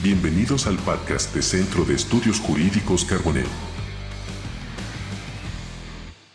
[0.00, 3.48] Bienvenidos al podcast de Centro de Estudios Jurídicos Carbonell.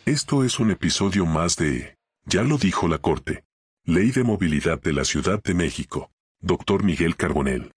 [0.05, 1.95] Esto es un episodio más de
[2.25, 3.45] Ya lo dijo la Corte.
[3.85, 6.11] Ley de Movilidad de la Ciudad de México.
[6.41, 7.71] Doctor Miguel Carbonell.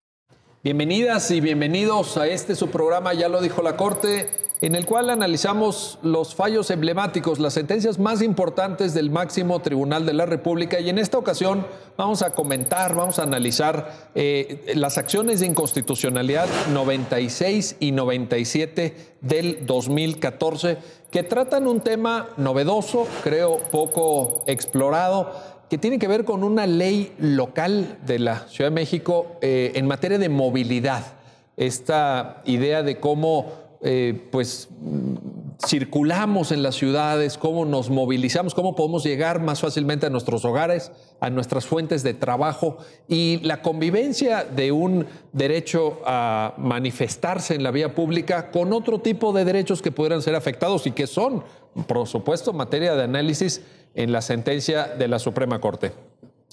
[0.64, 4.28] Bienvenidas y bienvenidos a este su programa Ya lo dijo la Corte,
[4.60, 10.14] en el cual analizamos los fallos emblemáticos, las sentencias más importantes del máximo tribunal de
[10.14, 11.66] la República y en esta ocasión
[11.96, 19.66] vamos a comentar, vamos a analizar eh, las acciones de inconstitucionalidad 96 y 97 del
[19.66, 20.78] 2014
[21.10, 25.32] que tratan un tema novedoso, creo poco explorado
[25.68, 29.86] que tiene que ver con una ley local de la Ciudad de México eh, en
[29.86, 31.04] materia de movilidad.
[31.56, 34.68] Esta idea de cómo eh, pues,
[35.66, 40.92] circulamos en las ciudades, cómo nos movilizamos, cómo podemos llegar más fácilmente a nuestros hogares,
[41.20, 47.70] a nuestras fuentes de trabajo y la convivencia de un derecho a manifestarse en la
[47.70, 51.42] vía pública con otro tipo de derechos que pudieran ser afectados y que son,
[51.86, 53.62] por supuesto, materia de análisis
[53.94, 55.92] en la sentencia de la Suprema Corte.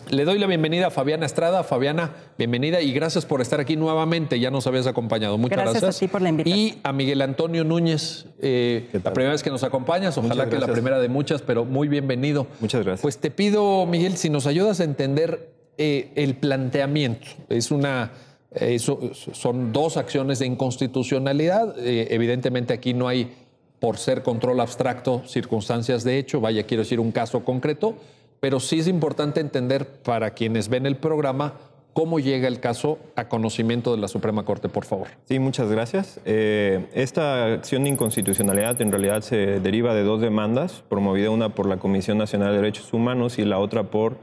[0.09, 1.63] Le doy la bienvenida a Fabiana Estrada.
[1.63, 4.39] Fabiana, bienvenida y gracias por estar aquí nuevamente.
[4.39, 5.37] Ya nos habías acompañado.
[5.37, 5.81] Muchas gracias.
[5.81, 6.59] Gracias a ti por la invitación.
[6.59, 10.67] Y a Miguel Antonio Núñez, eh, la primera vez que nos acompañas, ojalá que la
[10.67, 12.47] primera de muchas, pero muy bienvenido.
[12.59, 13.01] Muchas gracias.
[13.01, 17.27] Pues te pido, Miguel, si nos ayudas a entender eh, el planteamiento.
[17.49, 18.11] Es una,
[18.51, 21.75] eh, son dos acciones de inconstitucionalidad.
[21.79, 23.31] evidentemente aquí no hay,
[23.79, 26.41] por ser control abstracto, circunstancias de hecho.
[26.41, 27.95] Vaya, quiero decir un caso concreto
[28.43, 31.53] pero sí es importante entender para quienes ven el programa
[31.93, 35.07] cómo llega el caso a conocimiento de la Suprema Corte, por favor.
[35.29, 36.19] Sí, muchas gracias.
[36.25, 41.69] Eh, esta acción de inconstitucionalidad en realidad se deriva de dos demandas, promovida una por
[41.69, 44.17] la Comisión Nacional de Derechos Humanos y la otra por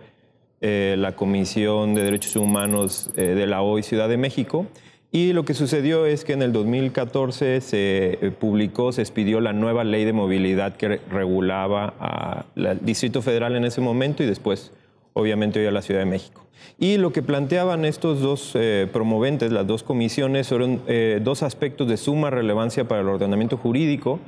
[0.61, 4.67] eh, la Comisión de Derechos Humanos eh, de la OI Ciudad de México.
[5.13, 9.53] Y lo que sucedió es que en el 2014 se eh, publicó, se expidió la
[9.53, 14.73] nueva ley de movilidad que regulaba al Distrito Federal en ese momento y después,
[15.13, 16.47] obviamente, hoy a la Ciudad de México.
[16.79, 21.89] Y lo que planteaban estos dos eh, promoventes, las dos comisiones, fueron eh, dos aspectos
[21.89, 24.21] de suma relevancia para el ordenamiento jurídico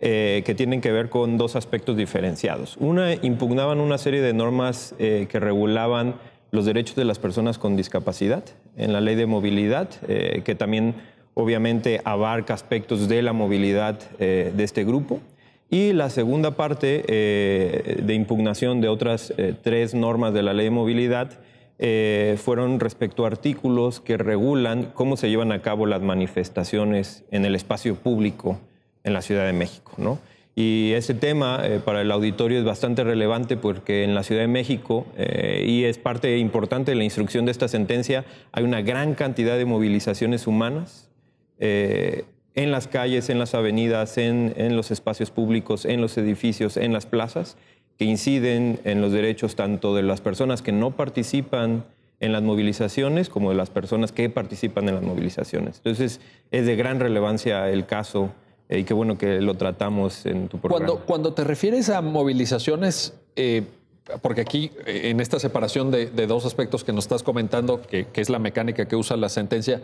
[0.00, 2.76] que tienen que ver con dos aspectos diferenciados.
[2.78, 6.14] Una, impugnaban una serie de normas que regulaban
[6.50, 8.44] los derechos de las personas con discapacidad
[8.76, 10.94] en la ley de movilidad, eh, que también
[11.34, 15.20] obviamente abarca aspectos de la movilidad eh, de este grupo.
[15.70, 20.70] Y la segunda parte eh, de impugnación de otras tres normas de la ley de
[20.70, 21.38] movilidad
[22.38, 27.54] fueron respecto a artículos que regulan cómo se llevan a cabo las manifestaciones en el
[27.54, 28.58] espacio público
[29.04, 29.92] en la Ciudad de México.
[29.96, 30.18] ¿no?
[30.60, 34.48] Y ese tema eh, para el auditorio es bastante relevante porque en la Ciudad de
[34.48, 39.14] México, eh, y es parte importante de la instrucción de esta sentencia, hay una gran
[39.14, 41.10] cantidad de movilizaciones humanas
[41.60, 42.24] eh,
[42.56, 46.92] en las calles, en las avenidas, en, en, los espacios públicos, en los edificios, en
[46.92, 47.56] las plazas,
[47.96, 51.84] que inciden en los derechos tanto de las personas que no participan
[52.18, 55.76] en las movilizaciones como de las personas que participan en las movilizaciones.
[55.76, 56.20] Entonces,
[56.50, 58.32] es de gran relevancia el caso
[58.70, 60.86] y qué bueno que lo tratamos en tu programa.
[60.86, 63.62] Cuando, cuando te refieres a movilizaciones, eh,
[64.20, 68.28] porque aquí eh, en esta separación de, dos aspectos que nos estás comentando, que, es
[68.28, 69.80] la mecánica que usa la sentencia,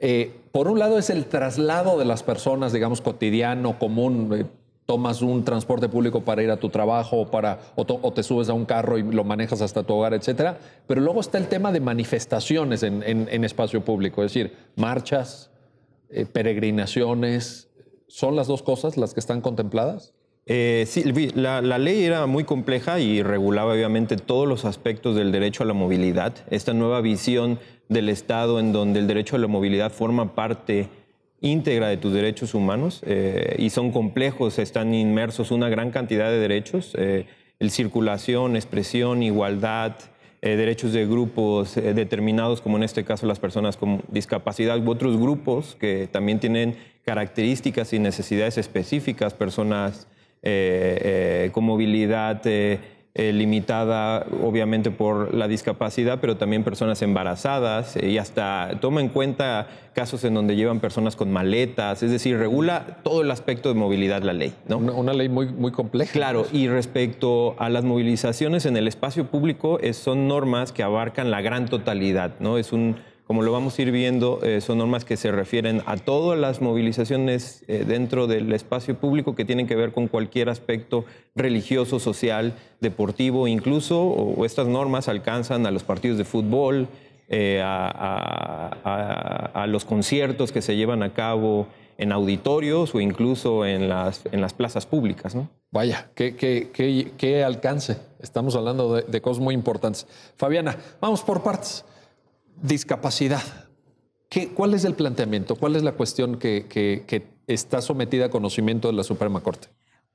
[0.00, 4.48] eh, por un lado es el traslado de las personas, digamos, cotidiano, común.
[4.84, 8.52] tomas un transporte público para ir a tu trabajo o, para, o, te subes a
[8.52, 10.58] un carro y lo manejas hasta tu hogar, etcétera.
[10.86, 15.50] Pero luego está el tema de manifestaciones en, en, espacio público, es decir, marchas,
[16.32, 17.66] peregrinaciones,
[18.08, 20.14] ¿Son las dos cosas las que están contempladas?
[20.48, 21.02] Eh, sí,
[21.34, 25.72] la, ley era muy compleja y regulaba obviamente todos los aspectos del derecho a la
[25.72, 26.34] movilidad.
[26.50, 27.58] Esta nueva visión
[27.88, 30.88] del Estado en donde el derecho a la movilidad forma parte
[31.40, 36.38] íntegra de tus derechos humanos eh, y son complejos, están inmersos una gran cantidad de
[36.38, 37.26] derechos, eh,
[37.58, 39.96] el circulación, expresión, igualdad,
[40.42, 45.76] derechos de grupos determinados, como en este caso las personas con discapacidad, u otros grupos
[45.80, 46.76] que también tienen
[47.06, 50.08] características y necesidades específicas, personas
[50.42, 52.80] eh, con movilidad eh,
[53.14, 60.24] limitada obviamente por la discapacidad, pero también personas embarazadas y hasta toma en cuenta casos
[60.24, 64.32] en donde llevan personas con maletas, es decir, regula todo el aspecto de movilidad la
[64.32, 64.52] ley.
[64.68, 64.78] ¿no?
[64.78, 66.12] Una, ley muy, muy compleja.
[66.12, 71.40] Claro, y respecto a las movilizaciones en el espacio público, son normas que abarcan la
[71.40, 72.58] gran totalidad, ¿no?
[72.58, 75.96] Es un como lo vamos a ir viendo, eh, son normas que se refieren a
[75.96, 81.04] todas las movilizaciones eh, dentro del espacio público que tienen que ver con cualquier aspecto
[81.34, 86.86] religioso, social, deportivo, incluso o estas normas alcanzan a los partidos de fútbol,
[87.28, 88.76] eh, a,
[89.68, 91.66] los conciertos que se llevan a cabo
[91.98, 94.22] en auditorios o incluso en las,
[94.56, 95.34] plazas públicas.
[95.34, 95.48] ¿no?
[95.72, 97.96] Vaya, qué, qué, qué, qué alcance.
[98.20, 100.06] Estamos hablando de, cosas muy importantes.
[100.36, 101.84] Fabiana, vamos por partes.
[102.62, 103.42] Discapacidad.
[104.28, 105.56] ¿Qué, ¿Cuál es el planteamiento?
[105.56, 109.68] ¿Cuál es la cuestión que, que está sometida a conocimiento de la Suprema Corte?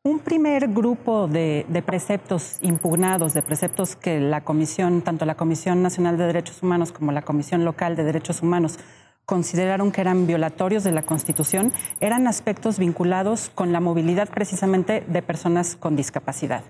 [0.03, 5.83] Un primer grupo de, de, preceptos impugnados, de preceptos que la Comisión, tanto la Comisión
[5.83, 8.79] Nacional de Derechos Humanos como la Comisión Local de Derechos Humanos,
[9.25, 15.21] consideraron que eran violatorios de la Constitución, eran aspectos vinculados con la movilidad precisamente de
[15.21, 16.63] personas con discapacidad.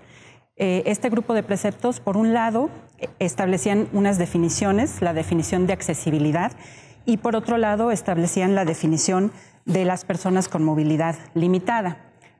[0.64, 2.70] Eh, este grupo de preceptos, por un lado,
[3.18, 6.52] establecían unas definiciones, la definición de accesibilidad,
[7.04, 9.32] y por otro lado, establecían la definición
[9.64, 11.96] de las personas con movilidad limitada.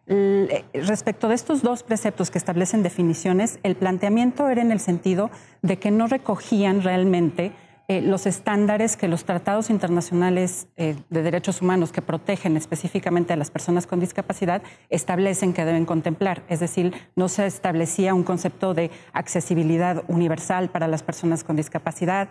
[0.07, 5.33] Eh, respecto de estos dos preceptos que establecen definiciones, el planteamiento era en el sentido
[5.63, 7.51] de que no recogían realmente
[7.89, 13.37] eh, los estándares que los tratados internacionales eh, de derechos humanos que protegen específicamente a
[13.37, 16.43] las personas con discapacidad establecen que deben contemplar.
[16.49, 22.29] Es decir, no se establecía un concepto de accesibilidad universal para las personas con discapacidad,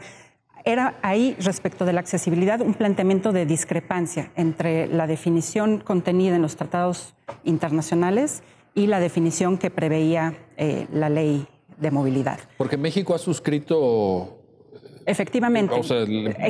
[0.64, 6.42] era ahí, respecto de la accesibilidad, un planteamiento de discrepancia entre la definición contenida en
[6.42, 8.44] los tratados internacionales
[8.76, 12.40] y la definición que preveía eh, la ley de movilidad.
[12.58, 14.41] Porque México ha suscrito
[15.06, 15.74] Efectivamente.
[15.74, 16.06] O sea,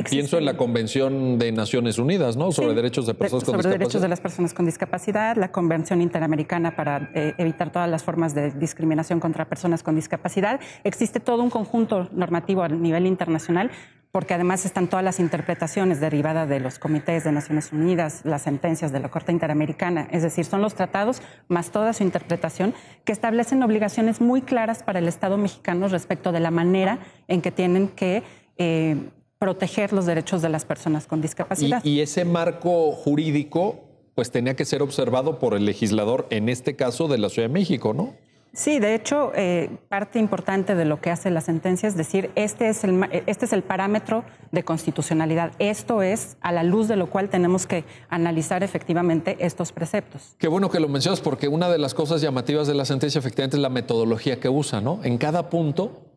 [0.08, 2.52] pienso en la Convención de Naciones Unidas, ¿no?
[2.52, 3.70] Sobre derechos de personas con discapacidad.
[3.70, 8.02] Sobre derechos de las personas con discapacidad, la Convención Interamericana para eh, evitar todas las
[8.02, 10.60] formas de discriminación contra personas con discapacidad.
[10.84, 13.70] Existe todo un conjunto normativo a nivel internacional
[14.12, 18.92] porque además están todas las interpretaciones derivadas de los comités de Naciones Unidas, las sentencias
[18.92, 23.62] de la Corte Interamericana, es decir, son los tratados más toda su interpretación que establecen
[23.62, 28.22] obligaciones muy claras para el Estado mexicano respecto de la manera en que tienen que
[28.62, 28.96] eh,
[29.38, 31.84] proteger los derechos de las personas con discapacidad.
[31.84, 36.76] Y, y ese marco jurídico pues tenía que ser observado por el legislador, en este
[36.76, 38.14] caso de la Ciudad de México, ¿no?
[38.54, 42.68] Sí, de hecho, eh, parte importante de lo que hace la sentencia es decir, este
[42.68, 45.52] es, el, este es el parámetro de constitucionalidad.
[45.58, 50.36] Esto es a la luz de lo cual tenemos que analizar efectivamente estos preceptos.
[50.38, 53.56] Qué bueno que lo mencionas, porque una de las cosas llamativas de la sentencia efectivamente
[53.56, 55.00] es la metodología que usa, ¿no?
[55.02, 56.11] En cada punto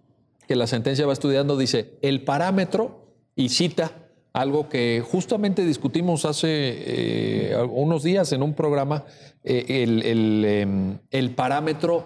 [0.48, 3.06] que la sentencia va estudiando dice el parámetro
[3.36, 3.92] y cita
[4.36, 9.06] algo que justamente discutimos hace eh, unos días en un programa,
[9.46, 12.04] eh, el, el, el parámetro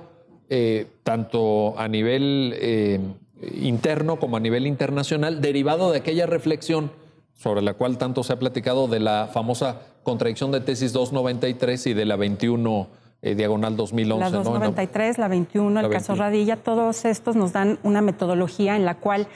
[0.48, 3.16] eh, tanto a nivel
[3.62, 6.92] interno como a nivel internacional, derivado de aquella reflexión
[7.34, 11.94] sobre la cual tanto se ha platicado de la famosa contradicción de tesis 293 y
[11.96, 12.90] de la 21
[13.22, 14.20] eh, diagonal 2011.
[14.20, 15.22] La 293, ¿no?
[15.22, 16.00] la 21, la el 21.
[16.00, 19.28] caso Radilla, todos estos nos dan una metodología en la cual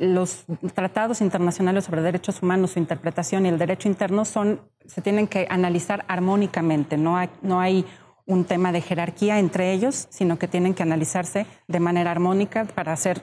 [0.00, 0.44] los
[0.74, 5.46] tratados internacionales sobre derechos humanos, su interpretación y el derecho interno son, se tienen que
[5.48, 7.86] analizar armónicamente, no hay, no hay
[8.26, 12.92] un tema de jerarquía entre ellos, sino que tienen que analizarse de manera armónica para
[12.92, 13.22] hacer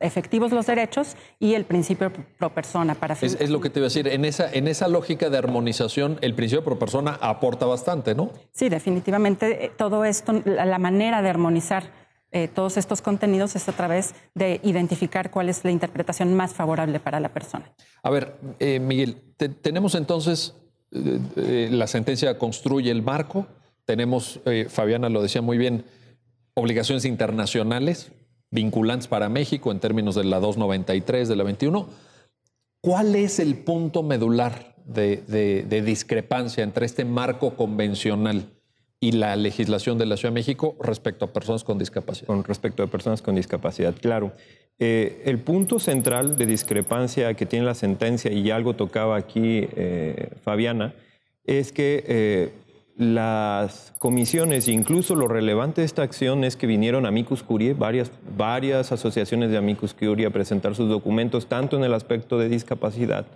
[0.00, 2.94] efectivos los derechos y el principio pro persona.
[2.94, 5.36] Para es, es, lo que te iba a decir, en esa, en esa lógica de
[5.36, 8.30] armonización, el principio pro persona aporta bastante, ¿no?
[8.52, 11.84] Sí, definitivamente eh, todo esto, la manera de armonizar
[12.30, 17.00] eh, todos estos contenidos es a través de identificar cuál es la interpretación más favorable
[17.00, 17.72] para la persona.
[18.02, 20.54] A ver, eh, Miguel, te, tenemos entonces,
[20.92, 23.46] eh, eh, la sentencia construye el marco,
[23.88, 25.82] tenemos, eh, Fabiana lo decía muy bien,
[26.52, 28.12] obligaciones internacionales
[28.50, 31.88] vinculantes para México en términos de la 293, de la 21.
[32.82, 38.50] ¿Cuál es el punto medular de, discrepancia entre este marco convencional
[39.00, 42.26] y la legislación de la Ciudad de México respecto a personas con discapacidad?
[42.26, 44.32] Con respecto a personas con discapacidad, claro.
[44.78, 50.28] Eh, el punto central de discrepancia que tiene la sentencia, y algo tocaba aquí eh,
[50.42, 50.94] Fabiana,
[51.44, 52.67] es que
[52.98, 58.90] las comisiones, incluso lo relevante de esta acción es que vinieron amicus curiae, varias, varias
[58.90, 63.26] asociaciones de amicus curiae a presentar sus documentos, tanto en el aspecto de discapacidad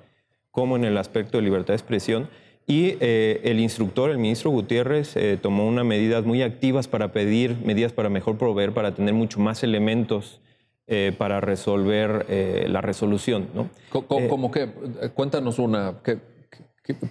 [0.51, 2.29] como en el aspecto de libertad de expresión.
[2.67, 7.57] Y eh, el instructor, el ministro Gutiérrez, eh, tomó unas medidas muy activas para pedir
[7.65, 10.41] medidas para mejor proveer, para tener mucho más elementos
[10.89, 13.47] eh, para resolver eh, la resolución.
[13.55, 13.71] ¿no?
[13.91, 14.69] ¿Cómo, cómo que?
[15.15, 15.95] Cuéntanos una.
[16.03, 16.19] ¿qué,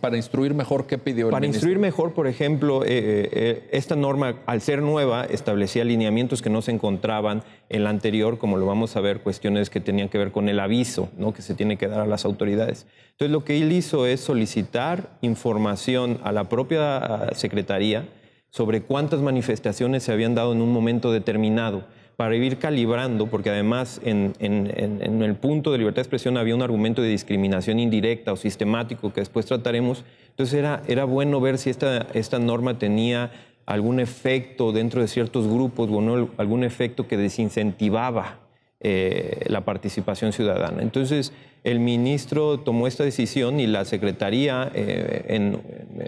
[0.02, 1.60] para instruir mejor, ¿qué pidió el Para ministro?
[1.60, 2.90] instruir mejor, por ejemplo, eh,
[3.32, 8.38] eh, esta norma, al ser nueva, establecía lineamientos que no se encontraban en la anterior,
[8.38, 11.34] como lo vamos a ver, cuestiones que tenían que ver con el aviso ¿no?
[11.34, 12.86] que se tiene que dar a las autoridades.
[13.12, 18.10] Entonces, lo que él hizo es solicitar información a la propia Secretaría
[18.50, 24.00] sobre cuántas manifestaciones se habían dado en un momento determinado para ir calibrando, porque además
[24.04, 29.12] en, el punto de libertad de expresión había un argumento de discriminación indirecta o sistemático
[29.12, 30.04] que después trataremos.
[30.30, 33.32] Entonces era, bueno ver si esta, esta norma tenía
[33.66, 38.40] algún efecto dentro de ciertos grupos o no, algún efecto que desincentivaba
[38.80, 40.82] eh, la participación ciudadana.
[40.82, 45.62] Entonces, el ministro tomó esta decisión y la Secretaría, eh, en,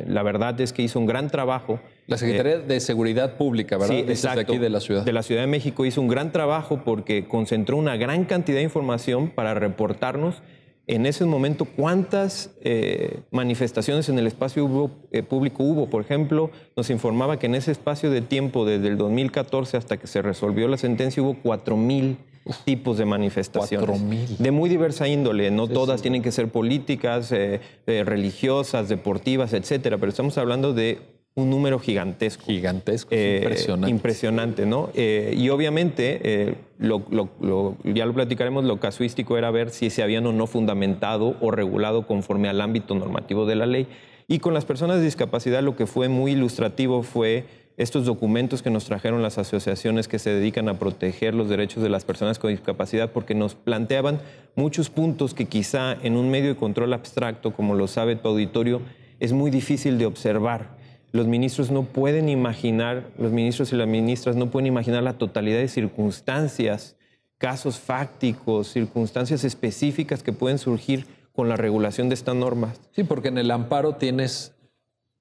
[0.08, 1.80] la verdad es que hizo un gran trabajo.
[2.08, 3.96] La Secretaría de Seguridad Pública, ¿verdad?
[3.96, 4.42] Sí, exacto.
[4.42, 5.04] aquí de la ciudad.
[5.04, 8.64] De la Ciudad de México hizo un gran trabajo porque concentró una gran cantidad de
[8.64, 10.42] información para reportarnos
[10.88, 14.92] en ese momento cuántas eh, manifestaciones en el espacio
[15.30, 15.90] público hubo.
[15.90, 20.08] Por ejemplo, nos informaba que en ese espacio de tiempo, desde el 2014 hasta que
[20.08, 22.18] se resolvió la sentencia, hubo 4.000
[22.66, 24.40] tipos de manifestaciones.
[24.40, 29.98] De muy diversa índole, no todas tienen que ser políticas, eh, eh, religiosas, deportivas, etcétera,
[29.98, 31.00] pero estamos hablando de
[31.36, 32.46] un número gigantesco.
[32.46, 33.90] Gigantesco, eh, impresionante.
[33.90, 34.90] Impresionante, ¿no?
[34.96, 41.36] y obviamente, ya lo platicaremos, lo casuístico era ver si se habían o no fundamentado
[41.42, 43.88] o regulado conforme al ámbito normativo de la ley.
[44.28, 48.70] Y con las personas de discapacidad lo que fue muy ilustrativo fue estos documentos que
[48.70, 52.52] nos trajeron las asociaciones que se dedican a proteger los derechos de las personas con
[52.52, 54.22] discapacidad, porque nos planteaban
[54.56, 58.82] muchos puntos que quizá en un medio de control abstracto, como lo sabe tu auditorio,
[59.20, 60.83] es muy difícil de observar.
[61.14, 65.60] Los ministros no pueden imaginar, los ministros y las ministras no pueden imaginar la totalidad
[65.60, 66.98] de circunstancias,
[67.38, 72.82] casos fácticos, circunstancias específicas que pueden surgir con la regulación de estas normas.
[72.96, 74.56] Sí, porque en el amparo tienes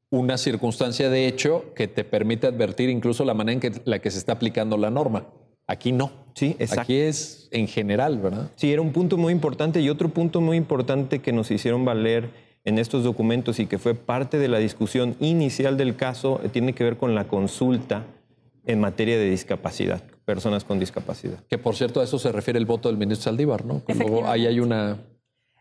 [0.08, 4.10] una circunstancia de hecho que te permite advertir incluso la manera en que, la que
[4.10, 5.26] se está aplicando la norma.
[5.66, 6.10] Aquí no.
[6.34, 6.82] Sí, exacto.
[6.82, 8.50] Aquí es en general, ¿verdad?
[8.56, 12.30] Sí, era un punto muy importante y otro punto muy importante que nos hicieron valer
[12.64, 16.74] en estos documentos y que fue parte de la discusión inicial del caso eh, tiene
[16.74, 18.04] que ver con la consulta
[18.64, 21.38] en materia de discapacidad, personas con discapacidad.
[21.48, 23.82] Que por cierto a eso se refiere el voto del ministro Saldívar, ¿no?
[24.26, 24.98] ahí hay una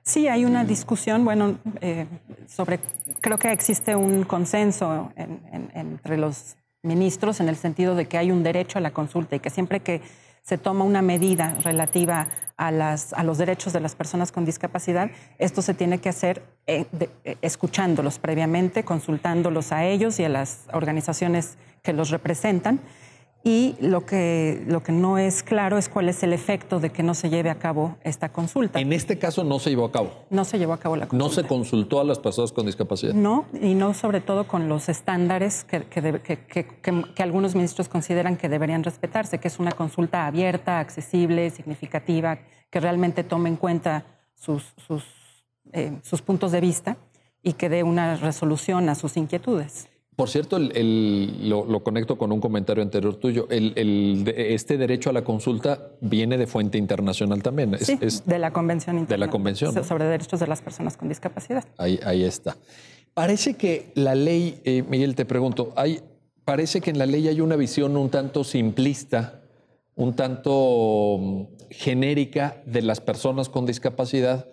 [0.03, 2.07] Sí, hay una discusión, bueno, eh,
[2.47, 2.79] sobre,
[3.21, 8.41] creo que existe un consenso entre los ministros en el sentido de que hay un
[8.41, 10.01] derecho a la consulta y que siempre que
[10.41, 12.29] se toma una medida relativa
[12.67, 16.85] a, los derechos de las personas con discapacidad, esto se tiene que hacer eh,
[17.23, 22.79] eh, escuchándolos previamente, consultándolos a ellos y a las organizaciones que los representan
[23.43, 27.01] y lo que, lo que no es claro es cuál es el efecto de que
[27.01, 28.79] no se lleve a cabo esta consulta.
[28.79, 30.11] En este caso no se llevó a cabo.
[30.29, 31.25] No se llevó a cabo la consulta.
[31.25, 33.13] No se consultó a las personas con discapacidad.
[33.15, 38.83] No, y no sobre todo con los estándares que, que, algunos ministros consideran que deberían
[38.83, 44.05] respetarse, que es una consulta abierta, accesible, significativa, que realmente tome en cuenta
[44.35, 45.03] sus, sus,
[45.73, 46.97] eh, sus puntos de vista
[47.41, 49.90] y que dé una resolución a sus inquietudes.
[50.21, 53.47] Por cierto, lo, conecto con un comentario anterior tuyo.
[53.49, 57.75] este derecho a la consulta viene de fuente internacional también.
[57.79, 59.07] Sí, de la Convención Internacional.
[59.07, 59.83] De la Convención.
[59.83, 61.65] Sobre Derechos de las Personas con Discapacidad.
[61.75, 62.55] Ahí, ahí está.
[63.15, 66.01] Parece que la ley, eh, Miguel, te pregunto, hay,
[66.45, 69.41] parece que en la ley hay una visión un tanto simplista,
[69.95, 74.45] un tanto mm, genérica de las personas con discapacidad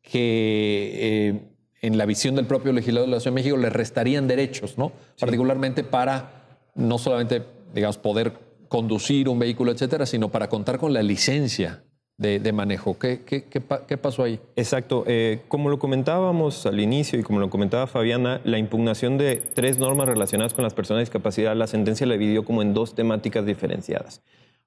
[0.00, 0.92] que...
[0.94, 4.78] Eh, en la visión del propio legislador de la Ciudad de México, le restarían derechos,
[4.78, 4.92] ¿no?
[5.18, 6.38] Particularmente para
[6.74, 7.42] no solamente,
[7.74, 8.32] digamos, poder
[8.68, 11.82] conducir un vehículo, etcétera, sino para contar con la licencia
[12.18, 12.98] de, manejo.
[12.98, 14.40] ¿Qué, qué, pasó ahí?
[14.56, 15.04] Exacto.
[15.06, 19.78] Eh, como lo comentábamos al inicio y como lo comentaba Fabiana, la impugnación de tres
[19.78, 23.46] normas relacionadas con las personas de discapacidad, la sentencia la dividió como en dos temáticas
[23.46, 24.20] diferenciadas.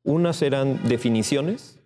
[0.03, 1.80] Unas eran definiciones,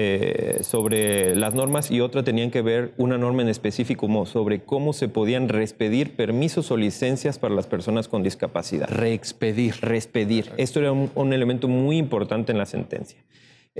[0.00, 4.92] eh, sobre las normas y otra tenían que ver una norma en específico sobre cómo
[4.92, 8.88] se podían reexpedir permisos o licencias para las personas con discapacidad.
[8.88, 9.74] Reexpedir.
[9.80, 10.52] Reexpedir.
[10.56, 13.18] Esto era un elemento muy importante en la sentencia.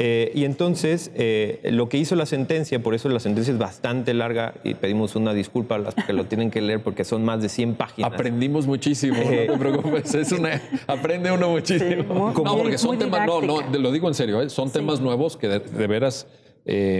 [0.00, 4.14] Eh, y entonces, eh, lo que hizo la sentencia, por eso la sentencia es bastante
[4.14, 7.42] larga y pedimos una disculpa a las que lo tienen que leer porque son más
[7.42, 8.12] de 100 páginas.
[8.12, 12.32] Aprendimos muchísimo, no te preocupes, es una, aprende uno muchísimo.
[12.32, 14.48] no, porque son temas, no, no, lo digo en serio, ¿eh?
[14.50, 16.28] son temas nuevos que de, veras,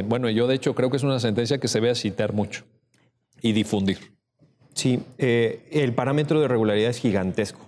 [0.07, 2.65] bueno, yo de hecho creo que es una sentencia que se ve a citar mucho
[3.41, 3.99] y difundir.
[4.75, 7.61] Sí, el parámetro de regularidad es gigantesco.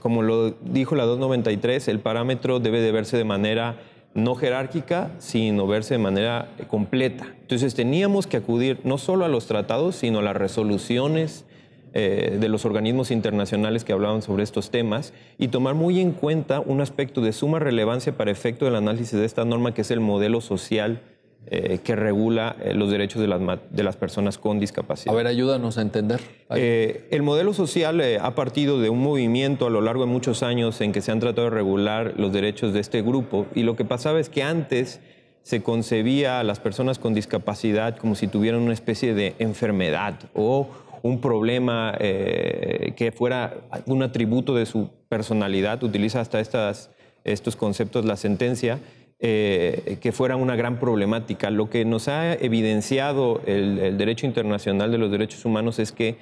[0.00, 3.78] como lo dijo la 293, el parámetro debe de verse de manera
[4.14, 7.26] no jerárquica, sino verse de manera completa.
[7.40, 11.44] Entonces teníamos que acudir no solo a los tratados, sino a las resoluciones
[11.92, 16.60] eh, de los organismos internacionales que hablaban sobre estos temas y tomar muy en cuenta
[16.60, 20.00] un aspecto de suma relevancia para efecto del análisis de esta norma, que es el
[20.00, 21.02] modelo social
[21.46, 25.14] eh, que regula eh, los derechos de las, de las, personas con discapacidad.
[25.14, 26.20] A ver, ayúdanos a entender.
[26.50, 30.80] Eh, el modelo social ha partido de un movimiento a lo largo de muchos años
[30.80, 33.84] en que se han tratado de regular los derechos de este grupo y lo que
[33.84, 35.00] pasaba es que antes
[35.42, 40.68] se concebía a las personas con discapacidad como si tuvieran una especie de enfermedad o
[41.02, 46.90] un problema que fuera un atributo de su personalidad, utiliza hasta estas,
[47.24, 48.78] estos conceptos la sentencia,
[49.26, 51.48] eh, que fuera una gran problemática.
[51.48, 56.16] Lo que nos ha evidenciado el, derecho internacional de los derechos humanos es que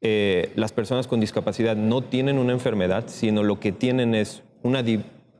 [0.00, 4.84] eh, las personas con discapacidad no tienen una enfermedad, sino lo que tienen es una,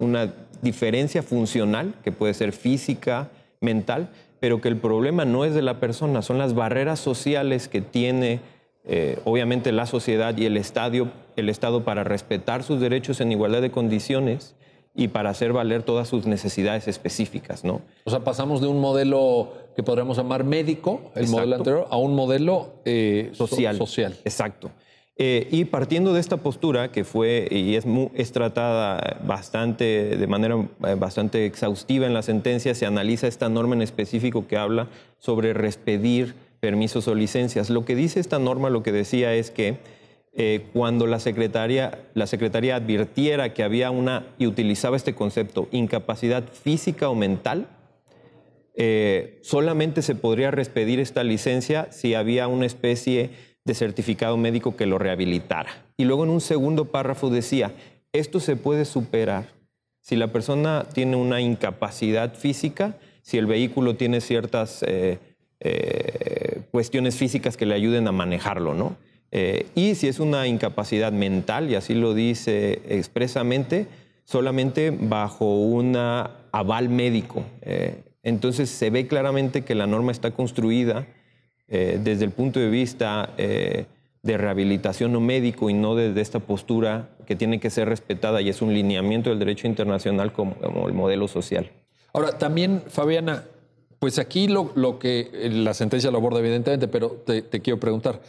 [0.00, 3.30] una diferencia funcional, que puede ser física,
[3.60, 4.08] mental,
[4.40, 8.40] pero que el problema no es de la persona, son las barreras sociales que tiene
[8.86, 13.62] eh, obviamente la sociedad y el, estadio, el Estado para respetar sus derechos en igualdad
[13.62, 14.56] de condiciones
[14.94, 17.82] y para hacer valer todas sus necesidades específicas, ¿no?
[18.04, 22.14] O sea, pasamos de un modelo que podríamos llamar médico, el modelo anterior, a un
[22.14, 23.76] modelo eh, social.
[23.76, 24.16] social.
[24.24, 24.70] Exacto.
[25.16, 27.84] Eh, y partiendo de esta postura, que fue y es,
[28.14, 33.74] es tratada bastante, de manera eh, bastante exhaustiva en la sentencia, se analiza esta norma
[33.76, 37.70] en específico que habla sobre respedir permisos o licencias.
[37.70, 39.76] Lo que dice esta norma, lo que decía es que
[40.36, 46.42] eh, cuando la secretaria, la secretaría advirtiera que había una, y utilizaba este concepto, incapacidad
[46.48, 47.68] física o mental,
[48.74, 53.30] eh, solamente se podría respedir esta licencia si había una especie
[53.64, 55.70] de certificado médico que lo rehabilitara.
[55.96, 57.72] Y luego en un segundo párrafo decía,
[58.12, 59.52] esto se puede superar
[60.00, 65.18] si la persona tiene una incapacidad física, si el vehículo tiene ciertas eh,
[66.72, 68.96] cuestiones físicas que le ayuden a manejarlo, ¿no?
[69.36, 73.88] Eh, y si es una incapacidad mental, y así lo dice expresamente,
[74.24, 77.42] solamente bajo un aval médico.
[77.62, 81.08] Eh, entonces se ve claramente que la norma está construida
[81.66, 87.08] eh, desde el punto de vista de rehabilitación no médico y no desde esta postura
[87.26, 90.54] que tiene que ser respetada y es un lineamiento del derecho internacional como,
[90.86, 91.70] el modelo social.
[92.12, 93.42] Ahora, también, Fabiana,
[93.98, 98.20] pues aquí lo, que la sentencia lo aborda evidentemente, pero te quiero preguntar,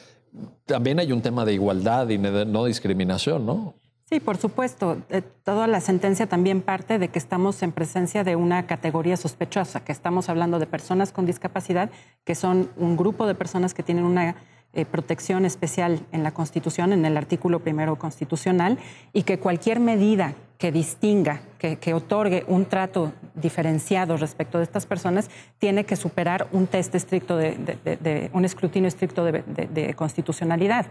[0.66, 3.76] también hay un tema de igualdad y no discriminación, ¿no?
[4.08, 5.02] Sí, por supuesto.
[5.10, 9.84] Eh, toda la sentencia también parte de que estamos en presencia de una categoría sospechosa,
[9.84, 11.90] que estamos hablando de personas con discapacidad,
[12.24, 14.36] que son un grupo de personas que tienen una
[14.76, 18.78] eh, protección especial en la Constitución, en el artículo primero constitucional,
[19.14, 25.30] y que cualquier medida que distinga, que, otorgue un trato diferenciado respecto de estas personas,
[25.58, 30.86] tiene que superar un test estricto de, un escrutinio estricto de, constitucionalidad.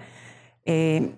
[0.66, 1.14] Eh,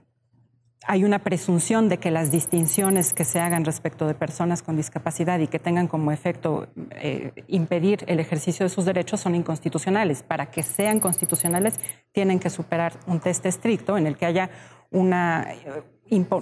[0.88, 5.38] hay una presunción de que las distinciones que se hagan respecto de personas con discapacidad
[5.40, 10.22] y que tengan como efecto eh, impedir el ejercicio de sus derechos son inconstitucionales.
[10.22, 11.80] Para que sean constitucionales
[12.12, 14.50] tienen que superar un test estricto en el que haya
[14.92, 15.48] una,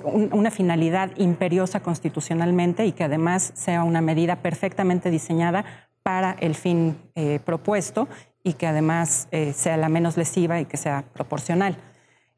[0.04, 5.64] una finalidad imperiosa constitucionalmente y que además sea una medida perfectamente diseñada
[6.02, 8.08] para el fin eh, propuesto
[8.42, 11.78] y que además eh, sea la menos lesiva y que sea proporcional.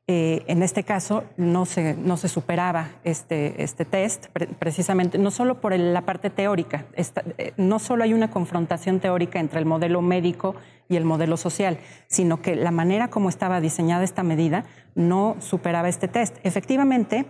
[0.08, 4.26] Eh, en este caso no se, no se superaba este, este test,
[4.60, 9.58] precisamente no solo por la parte teórica, eh, no solo hay una confrontación teórica entre
[9.58, 10.54] el modelo médico
[10.88, 14.64] y el modelo social, sino que la manera como estaba diseñada esta medida
[14.94, 16.36] no superaba este test.
[16.44, 17.26] Efectivamente,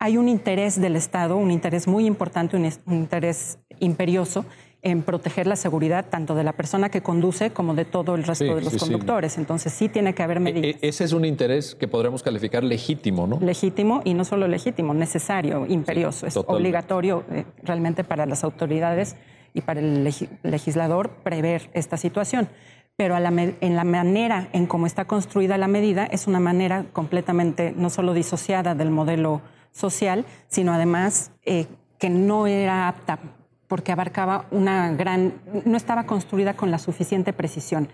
[0.00, 4.44] hay un interés del Estado, un interés muy importante, un interés imperioso
[4.82, 8.54] en proteger la seguridad tanto de la persona que conduce como de todo el resto
[8.54, 9.36] de los conductores.
[9.38, 10.76] Entonces sí tiene que haber e, e, medidas.
[10.82, 13.40] ese es un interés que podremos calificar legítimo, ¿no?
[13.40, 16.26] Legítimo y no solo legítimo, necesario, imperioso.
[16.26, 19.16] es obligatorio eh, realmente para las autoridades
[19.54, 20.04] y para el
[20.42, 22.48] legislador prever esta situación.
[22.96, 27.90] Pero en la manera en cómo está construida la medida es una manera completamente no
[27.90, 31.66] solo disociada del modelo social, sino además eh,
[31.98, 33.18] que no era apta
[33.68, 37.88] porque abarcaba una gran, no estaba construida con la suficiente precisión.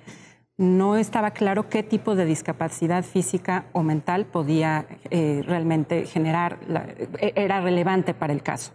[0.59, 6.59] No estaba claro qué tipo de discapacidad física o mental podía eh, realmente generar,
[7.19, 8.73] e, era relevante para el caso.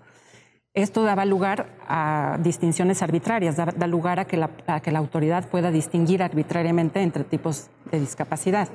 [0.73, 5.47] Esto daba lugar a distinciones arbitrarias, da, lugar a que, la, a que la autoridad
[5.49, 8.69] pueda distinguir arbitrariamente entre tipos de discapacidad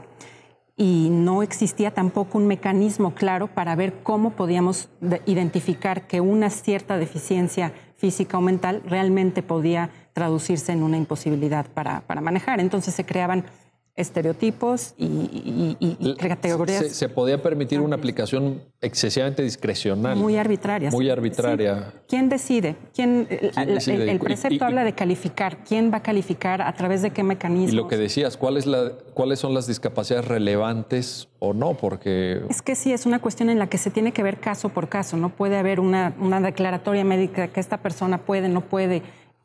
[0.77, 4.89] y no existía tampoco un mecanismo claro para ver cómo podíamos
[5.27, 7.73] identificar que una cierta deficiencia
[8.03, 12.59] física o mental realmente podía traducirse en una imposibilidad para, manejar.
[12.59, 13.45] Entonces se creaban
[13.95, 16.87] estereotipos y, categorías.
[16.89, 20.17] Se, podía permitir una aplicación excesivamente discrecional.
[20.17, 20.91] Muy arbitraria.
[20.91, 21.93] Muy arbitraria.
[22.09, 22.77] ¿Quién decide?
[22.95, 25.63] ¿Quién, El, precepto habla de calificar.
[25.65, 26.63] ¿Quién va a calificar?
[26.63, 27.73] ¿A través de qué mecanismos?
[27.73, 31.75] Y lo que decías, ¿cuál es la, ¿cuáles son las discapacidades relevantes o no?
[31.75, 32.43] Porque...
[32.49, 34.89] Es que sí, es una cuestión en la que se tiene que ver caso por
[34.89, 35.19] caso.
[35.19, 39.03] No puede haber una, una declaratoria médica que esta persona puede, no puede.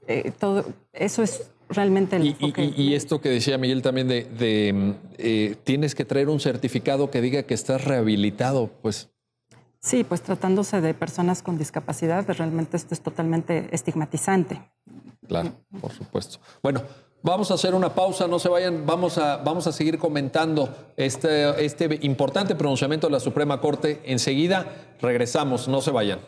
[0.08, 2.36] Eh, todo eso es realmente el
[2.78, 7.22] y, esto que decía Miguel también de, mm, eh, tienes que traer un certificado que
[7.22, 9.10] diga que estás rehabilitado, pues.
[9.80, 14.62] Sí, pues tratándose de personas con discapacidad, pues, realmente esto es totalmente estigmatizante.
[15.28, 15.52] Claro,
[15.82, 16.40] por supuesto.
[16.64, 16.82] Bueno,
[17.22, 21.64] vamos a hacer una pausa, no se vayan, vamos a, vamos a seguir comentando este,
[21.64, 24.02] este importante pronunciamiento de la Suprema Corte.
[24.06, 26.20] Enseguida regresamos, no se vayan.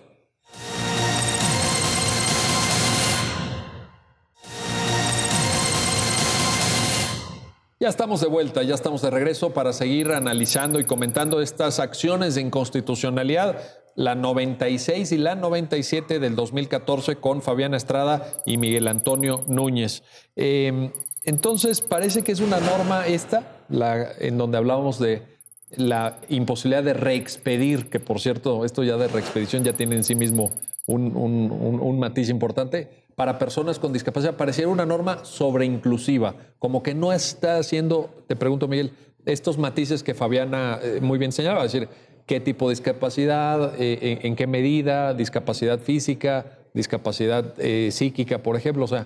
[7.81, 12.35] Ya estamos de vuelta, ya estamos de regreso para seguir analizando y comentando estas acciones
[12.35, 13.57] de inconstitucionalidad,
[13.95, 20.03] la 96 y la 97 del 2014 con Fabián Estrada y Miguel Antonio Núñez.
[20.35, 20.91] Em,
[21.23, 25.23] entonces, parece que es una norma esta, la, en donde hablábamos de
[25.71, 30.15] la imposibilidad de reexpedir, que por cierto, esto ya de reexpedición ya tiene en sí
[30.15, 30.51] mismo
[30.85, 37.11] un, un matiz importante para personas con discapacidad pareciera una norma sobreinclusiva, como que no
[37.11, 38.93] está haciendo, te pregunto Miguel,
[39.25, 41.89] estos matices que Fabiana eh, muy bien señalaba, es decir,
[42.25, 48.85] qué tipo de discapacidad, eh, en, qué medida, discapacidad física, discapacidad eh, psíquica, por ejemplo,
[48.85, 49.05] o sea,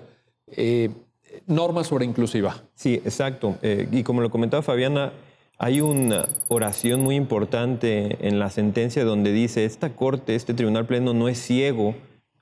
[1.48, 2.62] norma sobreinclusiva.
[2.76, 3.56] Sí, exacto.
[3.62, 5.12] y como lo comentaba Fabiana,
[5.58, 11.14] hay una oración muy importante en la sentencia donde dice, esta corte, este tribunal pleno
[11.14, 11.96] no es ciego